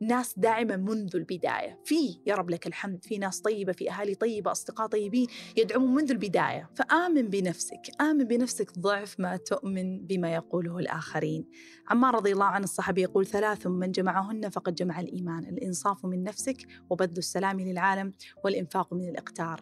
ناس 0.01 0.39
داعمة 0.39 0.75
منذ 0.75 1.15
البداية. 1.15 1.79
في 1.85 2.19
يا 2.25 2.35
رب 2.35 2.49
لك 2.49 2.67
الحمد 2.67 3.05
في 3.05 3.17
ناس 3.17 3.41
طيبة 3.41 3.71
في 3.71 3.91
أهالي 3.91 4.15
طيبة 4.15 4.51
أصدقاء 4.51 4.87
طيبين 4.87 5.27
يدعمون 5.57 5.95
منذ 5.95 6.11
البداية. 6.11 6.69
فآمن 6.75 7.27
بنفسك 7.27 8.01
آمن 8.01 8.23
بنفسك 8.23 8.79
ضعف 8.79 9.19
ما 9.19 9.37
تؤمن 9.37 10.05
بما 10.05 10.33
يقوله 10.33 10.77
الآخرين. 10.79 11.45
عمار 11.89 12.15
رضي 12.15 12.31
الله 12.31 12.45
عنه 12.45 12.63
الصحابي 12.63 13.01
يقول 13.01 13.25
ثلاث 13.25 13.67
من 13.67 13.91
جمعهن 13.91 14.49
فقد 14.49 14.75
جمع 14.75 14.99
الإيمان. 14.99 15.43
الإنصاف 15.43 16.05
من 16.05 16.23
نفسك 16.23 16.57
وبذل 16.89 17.17
السلام 17.17 17.59
للعالم 17.59 18.13
والإنفاق 18.43 18.93
من 18.93 19.09
الإقتار. 19.09 19.61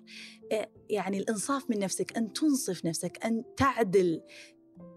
إيه، 0.52 0.72
يعني 0.90 1.18
الإنصاف 1.18 1.70
من 1.70 1.80
نفسك 1.80 2.18
أن 2.18 2.34
تنصف 2.34 2.86
نفسك 2.86 3.26
أن 3.26 3.44
تعدل. 3.58 4.22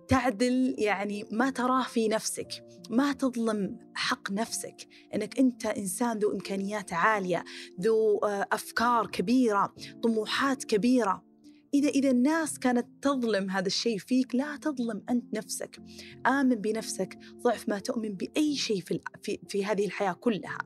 تعدل 0.09 0.75
يعني 0.79 1.25
ما 1.31 1.51
تراه 1.51 1.83
في 1.83 2.09
نفسك 2.09 2.49
ما 2.90 3.12
تظلم 3.12 3.79
حق 3.94 4.31
نفسك. 4.31 4.88
إنك 5.14 5.38
أنت 5.38 5.66
إنسان 5.66 6.18
ذو 6.18 6.33
إمكانيات 6.33 6.92
عالية 6.92 7.44
ذو 7.81 8.18
آه، 8.18 8.47
أفكار 8.53 9.07
كبيرة 9.07 9.75
طموحات 10.03 10.64
كبيرة. 10.64 11.29
إذا 11.75 11.88
إذا 11.88 12.11
الناس 12.11 12.59
كانت 12.59 12.87
تظلم 13.03 13.51
هذا 13.51 13.66
الشيء 13.66 13.99
فيك 13.99 14.35
لا 14.35 14.57
تظلم 14.57 15.03
أنت 15.11 15.35
نفسك. 15.35 15.83
آمن 16.27 16.55
بنفسك. 16.55 17.18
ضعف 17.42 17.68
ما 17.68 17.79
تؤمن 17.79 18.14
بأي 18.14 18.57
شيء 18.57 18.81
في, 18.81 19.01
في, 19.23 19.38
في 19.49 19.64
هذه 19.64 19.87
الحياة 19.87 20.12
كلها. 20.12 20.59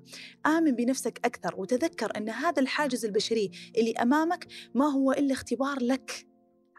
آمن 0.46 0.70
بنفسك 0.70 1.20
أكثر 1.24 1.61
وتذكر 1.61 2.16
أن 2.16 2.28
هذا 2.28 2.62
الحاجز 2.62 3.05
البشري 3.05 3.50
اللي 3.78 3.92
أمامك 3.92 4.46
ما 4.74 4.87
هو 4.87 5.12
إلا 5.12 5.33
اختبار 5.33 5.83
لك. 5.83 6.32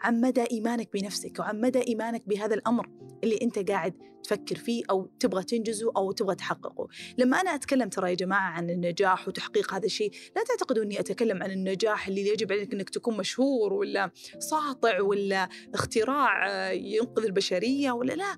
عن 0.04 0.22
مدى 0.22 0.44
إيمانك 0.52 0.90
بنفسك 0.94 1.40
وعن 1.40 1.62
مدى 1.62 1.88
إيمانك 1.88 2.28
بهذا 2.28 2.56
الأمر 2.56 2.90
اللي 3.24 3.40
أنت 3.42 3.70
قاعد 3.70 3.94
تفكر 4.24 4.56
فيه 4.56 4.84
أو 4.90 5.10
تبغى 5.20 5.44
تنجزه 5.44 5.92
أو 5.98 6.12
تبغى 6.12 6.36
تحققه. 6.36 6.88
لما 7.18 7.42
أنا 7.42 7.56
أتكلم 7.56 7.90
ترى 7.90 8.10
يا 8.10 8.16
جماعة 8.16 8.50
عن 8.50 8.70
النجاح 8.70 9.28
وتحقيق 9.28 9.74
هذا 9.74 9.86
الشيء 9.86 10.12
لا 10.36 10.44
تعتقدوا 10.44 10.84
أني 10.84 11.00
أتكلم 11.00 11.44
عن 11.44 11.52
النجاح 11.52 12.08
اللي 12.08 12.28
يجب 12.28 12.52
عليك 12.52 12.74
أنك 12.74 12.90
تكون 12.90 13.18
مشهور 13.18 13.74
ولا 13.74 14.12
ساطع 14.40 15.02
ولا 15.02 15.50
اختراع 15.74 16.72
ينقذ 16.72 17.24
البشرية 17.24 17.92
ولا 17.92 18.14
لا. 18.14 18.38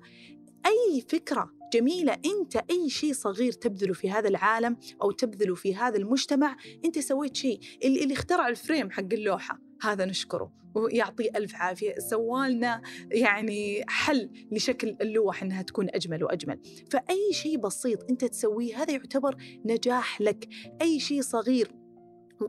أي 0.66 1.00
فكرة 1.08 1.52
جميلة 1.72 2.12
أنت 2.12 2.56
أي 2.70 2.90
شيء 2.90 3.12
صغير 3.12 3.52
تبذله 3.52 3.92
في 3.92 4.10
هذا 4.10 4.28
العالم 4.28 4.76
أو 5.02 5.10
تبذله 5.10 5.54
في 5.54 5.74
هذا 5.74 5.96
المجتمع 5.96 6.56
أنت 6.84 6.98
سويت 6.98 7.36
شيء. 7.36 7.60
اللي 7.84 8.14
اخترع 8.14 8.48
الفريم 8.48 8.90
حق 8.90 9.12
اللوحة. 9.12 9.65
هذا 9.82 10.04
نشكره 10.04 10.52
ويعطيه 10.74 11.30
ألف 11.36 11.54
عافية 11.54 11.94
سوالنا 11.98 12.82
يعني 13.12 13.84
حل 13.88 14.30
لشكل 14.52 14.96
اللوح 15.00 15.42
أنها 15.42 15.62
تكون 15.62 15.88
أجمل 15.90 16.24
وأجمل. 16.24 16.60
فأي 16.90 17.32
شيء 17.32 17.58
بسيط 17.58 18.10
أنت 18.10 18.24
تسويه 18.24 18.82
هذا 18.82 18.92
يعتبر 18.92 19.36
نجاح 19.64 20.20
لك. 20.20 20.48
أي 20.82 21.00
شيء 21.00 21.22
صغير 21.22 21.70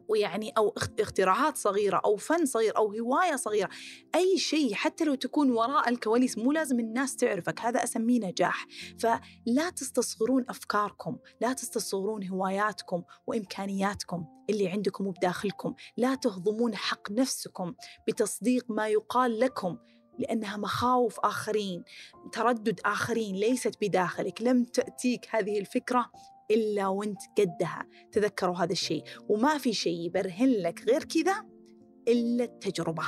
ويعني 0.07 0.53
أو 0.57 0.75
اختراعات 0.99 1.57
صغيرة 1.57 2.01
أو 2.05 2.17
فن 2.17 2.45
صغير 2.45 2.77
أو 2.77 2.93
هواية 2.93 3.35
صغيرة 3.35 3.69
أي 4.15 4.37
شيء 4.37 4.73
حتى 4.73 5.03
لو 5.03 5.15
تكون 5.15 5.51
وراء 5.51 5.89
الكواليس 5.89 6.37
مو 6.37 6.51
لازم 6.51 6.79
الناس 6.79 7.15
تعرفك 7.15 7.61
هذا 7.61 7.83
أسميه 7.83 8.19
نجاح. 8.19 8.67
فلا 8.99 9.69
تستصغرون 9.75 10.45
أفكاركم 10.49 11.17
لا 11.41 11.53
تستصغرون 11.53 12.27
هواياتكم 12.27 13.03
وإمكانياتكم 13.27 14.25
اللي 14.49 14.67
عندكم 14.67 15.07
وبداخلكم. 15.07 15.73
لا 15.97 16.15
تهضمون 16.15 16.75
حق 16.75 17.11
نفسكم 17.11 17.73
بتصديق 18.07 18.65
ما 18.69 18.87
يقال 18.87 19.39
لكم 19.39 19.77
لأنها 20.19 20.57
مخاوف 20.57 21.19
آخرين 21.19 21.83
تردد 22.31 22.79
آخرين 22.85 23.35
ليست 23.35 23.75
بداخلك. 23.81 24.41
لم 24.41 24.63
تأتيك 24.63 25.27
هذه 25.35 25.59
الفكرة 25.59 26.11
إلا 26.51 26.87
وأنت 26.87 27.19
قدها 27.37 27.87
تذكروا 28.11 28.55
هذا 28.55 28.71
الشيء 28.71 29.03
وما 29.29 29.57
في 29.57 29.73
شيء 29.73 30.05
يبرهن 30.05 30.49
لك 30.49 30.83
غير 30.89 31.03
كذا 31.03 31.45
إلا 32.07 32.43
التجربة. 32.43 33.03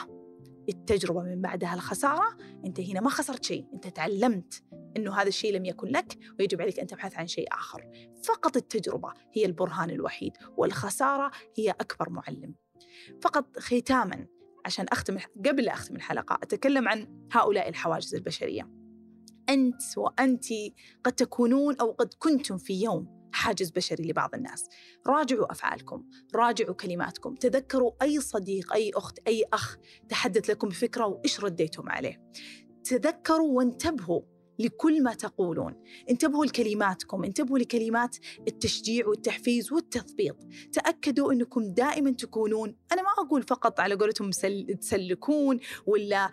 التجربة 0.70 1.22
من 1.22 1.42
بعدها 1.42 1.74
الخسارة 1.74 2.38
أنت 2.66 2.80
هنا 2.80 3.02
ما 3.02 3.10
خسرت 3.10 3.46
شيء 3.46 3.66
أنت 3.74 3.88
تعلمت 3.88 4.64
أنه 4.98 5.16
هذا 5.16 5.28
الشيء 5.28 5.54
لم 5.54 5.66
يكن 5.66 5.88
لك 5.88 6.18
ويجب 6.40 6.62
عليك 6.62 6.80
أن 6.80 6.88
تبحث 6.88 7.16
عن 7.16 7.28
شيء 7.28 7.48
آخر. 7.52 7.92
فقط 8.24 8.58
التجربة 8.58 9.14
هي 9.34 9.46
البرهان 9.46 9.90
الوحيد 9.90 10.34
والخسارة 10.58 11.32
هي 11.58 11.72
أكبر 11.72 12.10
معلم. 12.10 12.56
فقط 13.22 13.60
ختاما 13.60 14.28
عشان 14.66 14.86
أختم 14.92 15.18
قبل 15.46 15.64
لا 15.64 15.74
أختم 15.74 15.96
الحلقة 15.96 16.40
أتكلم 16.44 16.88
عن 16.88 17.28
هؤلاء 17.32 17.70
الحواجز 17.70 18.16
البشرية. 18.16 18.70
أنت 19.50 19.82
وأنت 19.98 20.46
قد 21.04 21.12
تكونون 21.12 21.76
أو 21.76 21.92
قد 21.92 22.14
كنتم 22.20 22.58
في 22.58 22.84
يوم 22.84 23.19
حاجز 23.32 23.70
بشري 23.70 24.04
لبعض 24.04 24.36
الناس. 24.36 24.70
راجعوا 25.08 25.52
أفعالكم 25.52 26.06
راجعوا 26.36 26.76
كلماتكم 26.76 27.36
تذكروا 27.36 27.92
أي 28.02 28.20
صديق 28.20 28.74
أي 28.74 28.92
أخت 28.96 29.20
أي 29.28 29.44
أخ 29.54 29.78
تحدث 30.10 30.50
لكم 30.50 30.68
بفكرة 30.68 31.06
وإيش 31.06 31.40
رديتم 31.40 31.90
عليه. 31.90 32.32
تذكروا 32.84 33.58
وانتبهوا 33.58 34.22
لكل 34.60 35.04
ما 35.04 35.14
تقولون. 35.14 35.76
انتبهوا 36.10 36.46
لكلماتكم 36.46 37.24
انتبهوا 37.24 37.60
لكلمات 37.60 38.18
التشجيع 38.48 39.08
والتحفيز 39.08 39.74
والتثبيط. 39.74 40.38
تأكدوا 40.74 41.34
أنكم 41.34 41.74
دائما 41.74 42.12
تكونون 42.12 42.76
أنا 42.92 43.02
ما 43.02 43.10
أقول 43.26 43.44
فقط 43.44 43.80
على 43.80 43.96
قولتهم 43.96 44.30
تسلكون 44.82 45.60
ولا 45.86 46.32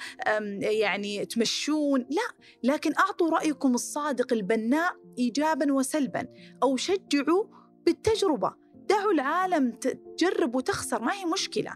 يعني 0.60 1.26
تمشون 1.26 2.00
لا. 2.00 2.46
لكن 2.62 2.92
أعطوا 2.98 3.30
رأيكم 3.30 3.74
الصادق 3.74 4.32
البناء 4.32 4.96
إيجابا 5.18 5.72
وسلبا 5.72 6.28
أو 6.62 6.76
شجعوا 6.76 7.44
بالتجربة. 7.86 8.66
دعوا 8.88 9.12
العالم 9.12 9.70
تجرب 9.70 10.54
وتخسر 10.54 11.02
ما 11.02 11.12
هي 11.12 11.24
مشكلة. 11.24 11.72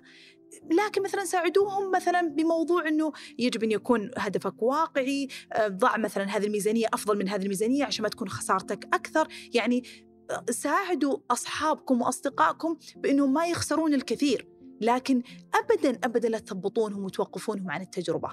لكن 0.71 1.03
مثلا 1.03 1.25
ساعدوهم 1.25 1.91
مثلا 1.91 2.21
بموضوع 2.29 2.89
إنه 2.89 3.13
يجب 3.39 3.65
أن 3.65 3.71
يكون 3.71 4.11
هدفك 4.17 4.63
واقعي 4.63 5.29
آه، 5.53 5.69
ضع 5.69 5.97
مثلا 5.97 6.25
هذه 6.25 6.47
الميزانية 6.47 6.87
أفضل 6.93 7.19
من 7.19 7.29
هذه 7.29 7.43
الميزانية 7.43 7.85
عشان 7.85 8.03
ما 8.03 8.09
تكون 8.09 8.29
خسارتك 8.29 8.89
أكثر. 8.95 9.29
يعني 9.55 9.83
آه، 10.31 10.45
ساعدوا 10.51 11.19
أصحابكم 11.31 12.03
وأصدقائكم 12.03 12.77
بإنهم 12.97 13.33
ما 13.33 13.47
يخسرون 13.47 13.95
الكثير 13.95 14.47
لكن 14.81 15.23
ابدا 15.55 15.99
ابدا 16.05 16.29
لا 16.29 16.39
تثبطونهم 16.39 17.05
وتوقفونهم 17.05 17.71
عن 17.71 17.81
التجربة. 17.81 18.29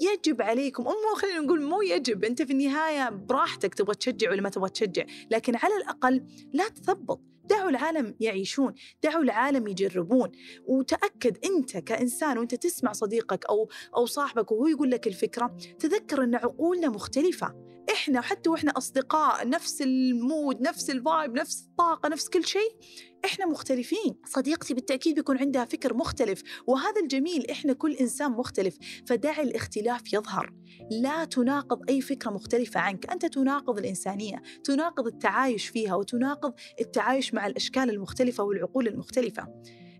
يجب 0.00 0.42
عليكم 0.42 0.82
مو 0.82 1.14
خلينا 1.16 1.40
نقول 1.40 1.62
مو 1.62 1.82
يجب 1.82 2.24
أنت 2.24 2.42
في 2.42 2.52
النهاية 2.52 3.10
براحتك 3.10 3.74
تبغى 3.74 3.94
تشجع 3.94 4.30
ولا 4.30 4.42
ما 4.42 4.48
تبغى 4.48 4.70
تشجع 4.70 5.04
لكن 5.30 5.56
على 5.56 5.76
الأقل 5.76 6.26
لا 6.52 6.68
تثبط 6.68 7.20
دعوا 7.48 7.70
العالم 7.70 8.14
يعيشون 8.20 8.74
دعوا 9.02 9.22
العالم 9.22 9.68
يجربون. 9.68 10.32
وتأكد 10.66 11.38
أنت 11.44 11.76
كإنسان 11.76 12.38
وأنت 12.38 12.54
تسمع 12.54 12.92
صديقك 12.92 13.46
أو 13.46 13.68
أو 13.96 14.06
صاحبك 14.06 14.52
وهو 14.52 14.66
يقول 14.66 14.90
لك 14.90 15.06
الفكرة 15.06 15.56
تذكر 15.78 16.24
أن 16.24 16.34
عقولنا 16.34 16.88
مختلفة. 16.88 17.75
إحنا 17.92 18.20
حتى 18.20 18.50
وإحنا 18.50 18.72
أصدقاء 18.78 19.48
نفس 19.48 19.82
ال 19.82 19.98
mood 19.98 20.60
نفس 20.60 20.90
ال 20.90 20.99
vibe 20.99 21.34
نفس 21.34 21.64
الطاقة 21.64 22.08
نفس 22.08 22.28
كل 22.28 22.44
شيء 22.46 22.76
إحنا 23.24 23.46
مختلفين. 23.46 24.14
صديقتي 24.24 24.74
بالتأكيد 24.74 25.14
بيكون 25.14 25.38
عندها 25.38 25.64
فكر 25.64 25.94
مختلف 25.94 26.42
وهذا 26.66 27.00
الجميل 27.02 27.50
إحنا 27.50 27.72
كل 27.72 27.92
إنسان 27.92 28.30
مختلف 28.30 28.76
فدع 29.06 29.42
الاختلاف 29.42 30.12
يظهر. 30.12 30.52
لا 30.90 31.24
تناقض 31.24 31.78
أي 31.88 32.00
فكرة 32.00 32.30
مختلفة 32.30 32.80
عنك 32.80 33.10
أنت 33.10 33.26
تناقض 33.26 33.78
الإنسانية 33.78 34.42
تناقض 34.64 35.06
التعايش 35.06 35.68
فيها 35.68 35.94
وتناقض 35.94 36.54
التعايش 36.80 37.34
مع 37.34 37.46
الأشكال 37.46 37.90
المختلفة 37.90 38.44
والعقول 38.44 38.88
المختلفة. 38.88 39.46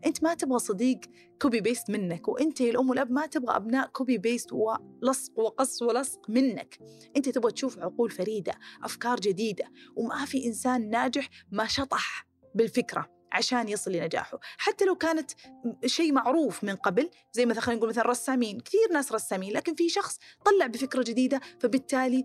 أنت 0.07 0.23
ما 0.23 0.35
تبغى 0.35 0.59
صديق 0.59 1.01
copy 1.43 1.61
paste 1.61 1.91
منك 1.91 2.29
وأنت 2.29 2.61
الأم 2.61 2.91
والأب 2.91 3.11
ما 3.11 3.27
تبغى 3.27 3.57
أبناء 3.57 3.89
copy 3.89 4.19
paste 4.19 4.53
ولصق 4.53 5.39
وقص 5.39 5.83
ولصق 5.83 6.31
منك. 6.31 6.79
أنت 7.17 7.29
تبغى 7.29 7.53
تشوف 7.53 7.79
عقول 7.79 8.11
فريدة 8.11 8.53
أفكار 8.83 9.21
جديدة 9.21 9.65
وما 9.97 10.25
في 10.25 10.47
إنسان 10.47 10.91
ناجح 10.91 11.29
ما 11.53 11.67
شطح 11.67 12.27
بالفكرة. 12.55 13.16
عشان 13.33 13.69
يصل 13.69 13.93
لنجاحه. 13.93 14.39
حتى 14.59 14.85
لو 14.85 14.95
كانت 14.95 15.31
شيء 15.87 16.13
معروف 16.13 16.65
من 16.65 16.77
قبل 16.77 17.11
زي 17.33 17.47
مثلا 17.47 17.61
خلينا 17.61 17.79
نقول 17.79 17.91
مثلا 17.91 18.07
رسامين 18.07 18.61
كثير 18.61 18.93
ناس 18.93 19.13
رسامين 19.13 19.53
لكن 19.53 19.75
في 19.75 19.89
شخص 19.89 20.19
طلع 20.45 20.67
بفكرة 20.67 21.03
جديدة 21.03 21.41
فبالتالي 21.61 22.25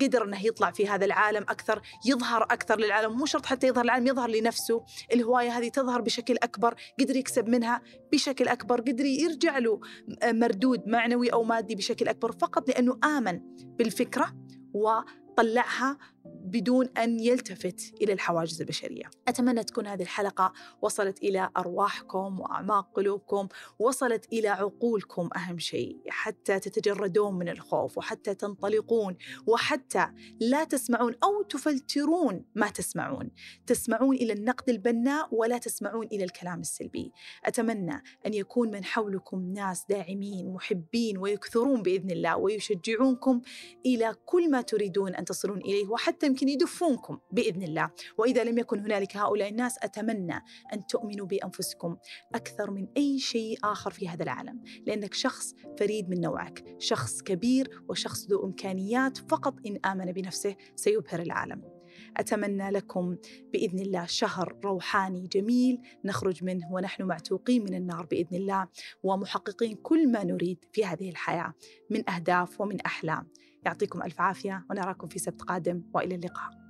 قدر 0.00 0.24
إنه 0.24 0.46
يطلع 0.46 0.70
في 0.70 0.88
هذا 0.88 1.04
العالم 1.04 1.42
أكثر 1.42 1.82
يظهر 2.06 2.42
أكثر 2.42 2.78
للعالم. 2.78 3.18
مو 3.18 3.26
شرط 3.26 3.46
حتى 3.46 3.66
يظهر 3.66 3.84
للعالم 3.84 4.06
يظهر 4.06 4.30
لنفسه. 4.30 4.84
الهواية 5.12 5.50
هذه 5.50 5.68
تظهر 5.68 6.00
بشكل 6.00 6.36
أكبر 6.42 6.74
قدر 7.00 7.16
يكسب 7.16 7.48
منها 7.48 7.82
بشكل 8.12 8.48
أكبر 8.48 8.80
قدر 8.80 9.04
يرجع 9.04 9.58
له 9.58 9.80
مردود 10.24 10.88
معنوي 10.88 11.32
أو 11.32 11.42
مادي 11.42 11.74
بشكل 11.74 12.08
أكبر 12.08 12.32
فقط 12.32 12.68
لأنه 12.68 12.98
آمن 13.04 13.40
بالفكرة 13.78 14.34
وطلعها 14.74 15.98
بدون 16.24 16.88
أن 16.98 17.20
يلتفت 17.20 17.94
إلى 18.02 18.12
الحواجز 18.12 18.60
البشرية. 18.60 19.10
أتمنى 19.28 19.64
تكون 19.64 19.86
هذه 19.86 20.02
الحلقة 20.02 20.52
وصلت 20.82 21.22
إلى 21.22 21.50
أرواحكم 21.56 22.40
وأعماق 22.40 22.90
قلوبكم 22.94 23.48
وصلت 23.78 24.32
إلى 24.32 24.48
عقولكم 24.48 25.28
أهم 25.36 25.58
شيء 25.58 25.98
حتى 26.08 26.58
تتجردون 26.58 27.34
من 27.34 27.48
الخوف 27.48 27.98
وحتى 27.98 28.34
تنطلقون 28.34 29.16
وحتى 29.46 30.06
لا 30.40 30.64
تسمعون 30.64 31.14
أو 31.24 31.42
تفلترون 31.42 32.44
ما 32.54 32.70
تسمعون. 32.70 33.30
تسمعون 33.66 34.16
إلى 34.16 34.32
النقد 34.32 34.68
البناء 34.68 35.28
ولا 35.34 35.58
تسمعون 35.58 36.06
إلى 36.06 36.24
الكلام 36.24 36.60
السلبي. 36.60 37.12
أتمنى 37.44 38.02
أن 38.26 38.34
يكون 38.34 38.70
من 38.70 38.84
حولكم 38.84 39.52
ناس 39.52 39.84
داعمين 39.88 40.52
محبين 40.52 41.18
ويكثرون 41.18 41.82
بإذن 41.82 42.10
الله 42.10 42.36
ويشجعونكم 42.36 43.40
إلى 43.86 44.14
كل 44.24 44.50
ما 44.50 44.60
تريدون 44.60 45.14
أن 45.14 45.24
تصلون 45.24 45.58
إليه 45.58 45.88
وحتى 45.88 46.09
يمكن 46.22 46.48
يدفونكم 46.48 47.18
بإذن 47.32 47.62
الله، 47.62 47.90
وإذا 48.18 48.44
لم 48.44 48.58
يكن 48.58 48.78
هنالك 48.78 49.16
هؤلاء 49.16 49.48
الناس 49.48 49.78
أتمنى 49.82 50.44
أن 50.72 50.86
تؤمنوا 50.86 51.26
بأنفسكم 51.26 51.96
أكثر 52.34 52.70
من 52.70 52.88
أي 52.96 53.18
شيء 53.18 53.58
آخر 53.64 53.90
في 53.90 54.08
هذا 54.08 54.22
العالم، 54.22 54.62
لأنك 54.86 55.14
شخص 55.14 55.54
فريد 55.78 56.10
من 56.10 56.20
نوعك، 56.20 56.76
شخص 56.78 57.22
كبير 57.22 57.82
وشخص 57.88 58.26
ذو 58.30 58.44
إمكانيات 58.44 59.18
فقط 59.18 59.54
إن 59.66 59.78
آمن 59.84 60.12
بنفسه 60.12 60.56
سيبهر 60.76 61.20
العالم. 61.20 61.80
أتمنى 62.16 62.70
لكم 62.70 63.16
بإذن 63.52 63.78
الله 63.78 64.06
شهر 64.06 64.56
روحاني 64.64 65.26
جميل 65.26 65.80
نخرج 66.04 66.44
منه 66.44 66.72
ونحن 66.72 67.02
معتوقين 67.02 67.64
من 67.64 67.74
النار 67.74 68.06
بإذن 68.06 68.36
الله 68.36 68.68
ومحققين 69.02 69.76
كل 69.76 70.12
ما 70.12 70.24
نريد 70.24 70.64
في 70.72 70.84
هذه 70.84 71.10
الحياة 71.10 71.54
من 71.90 72.10
أهداف 72.10 72.60
ومن 72.60 72.80
أحلام 72.80 73.28
يعطيكم 73.64 74.02
ألف 74.02 74.20
عافية 74.20 74.64
ونراكم 74.70 75.08
في 75.08 75.18
سبت 75.18 75.42
قادم 75.42 75.82
وإلى 75.94 76.14
اللقاء. 76.14 76.69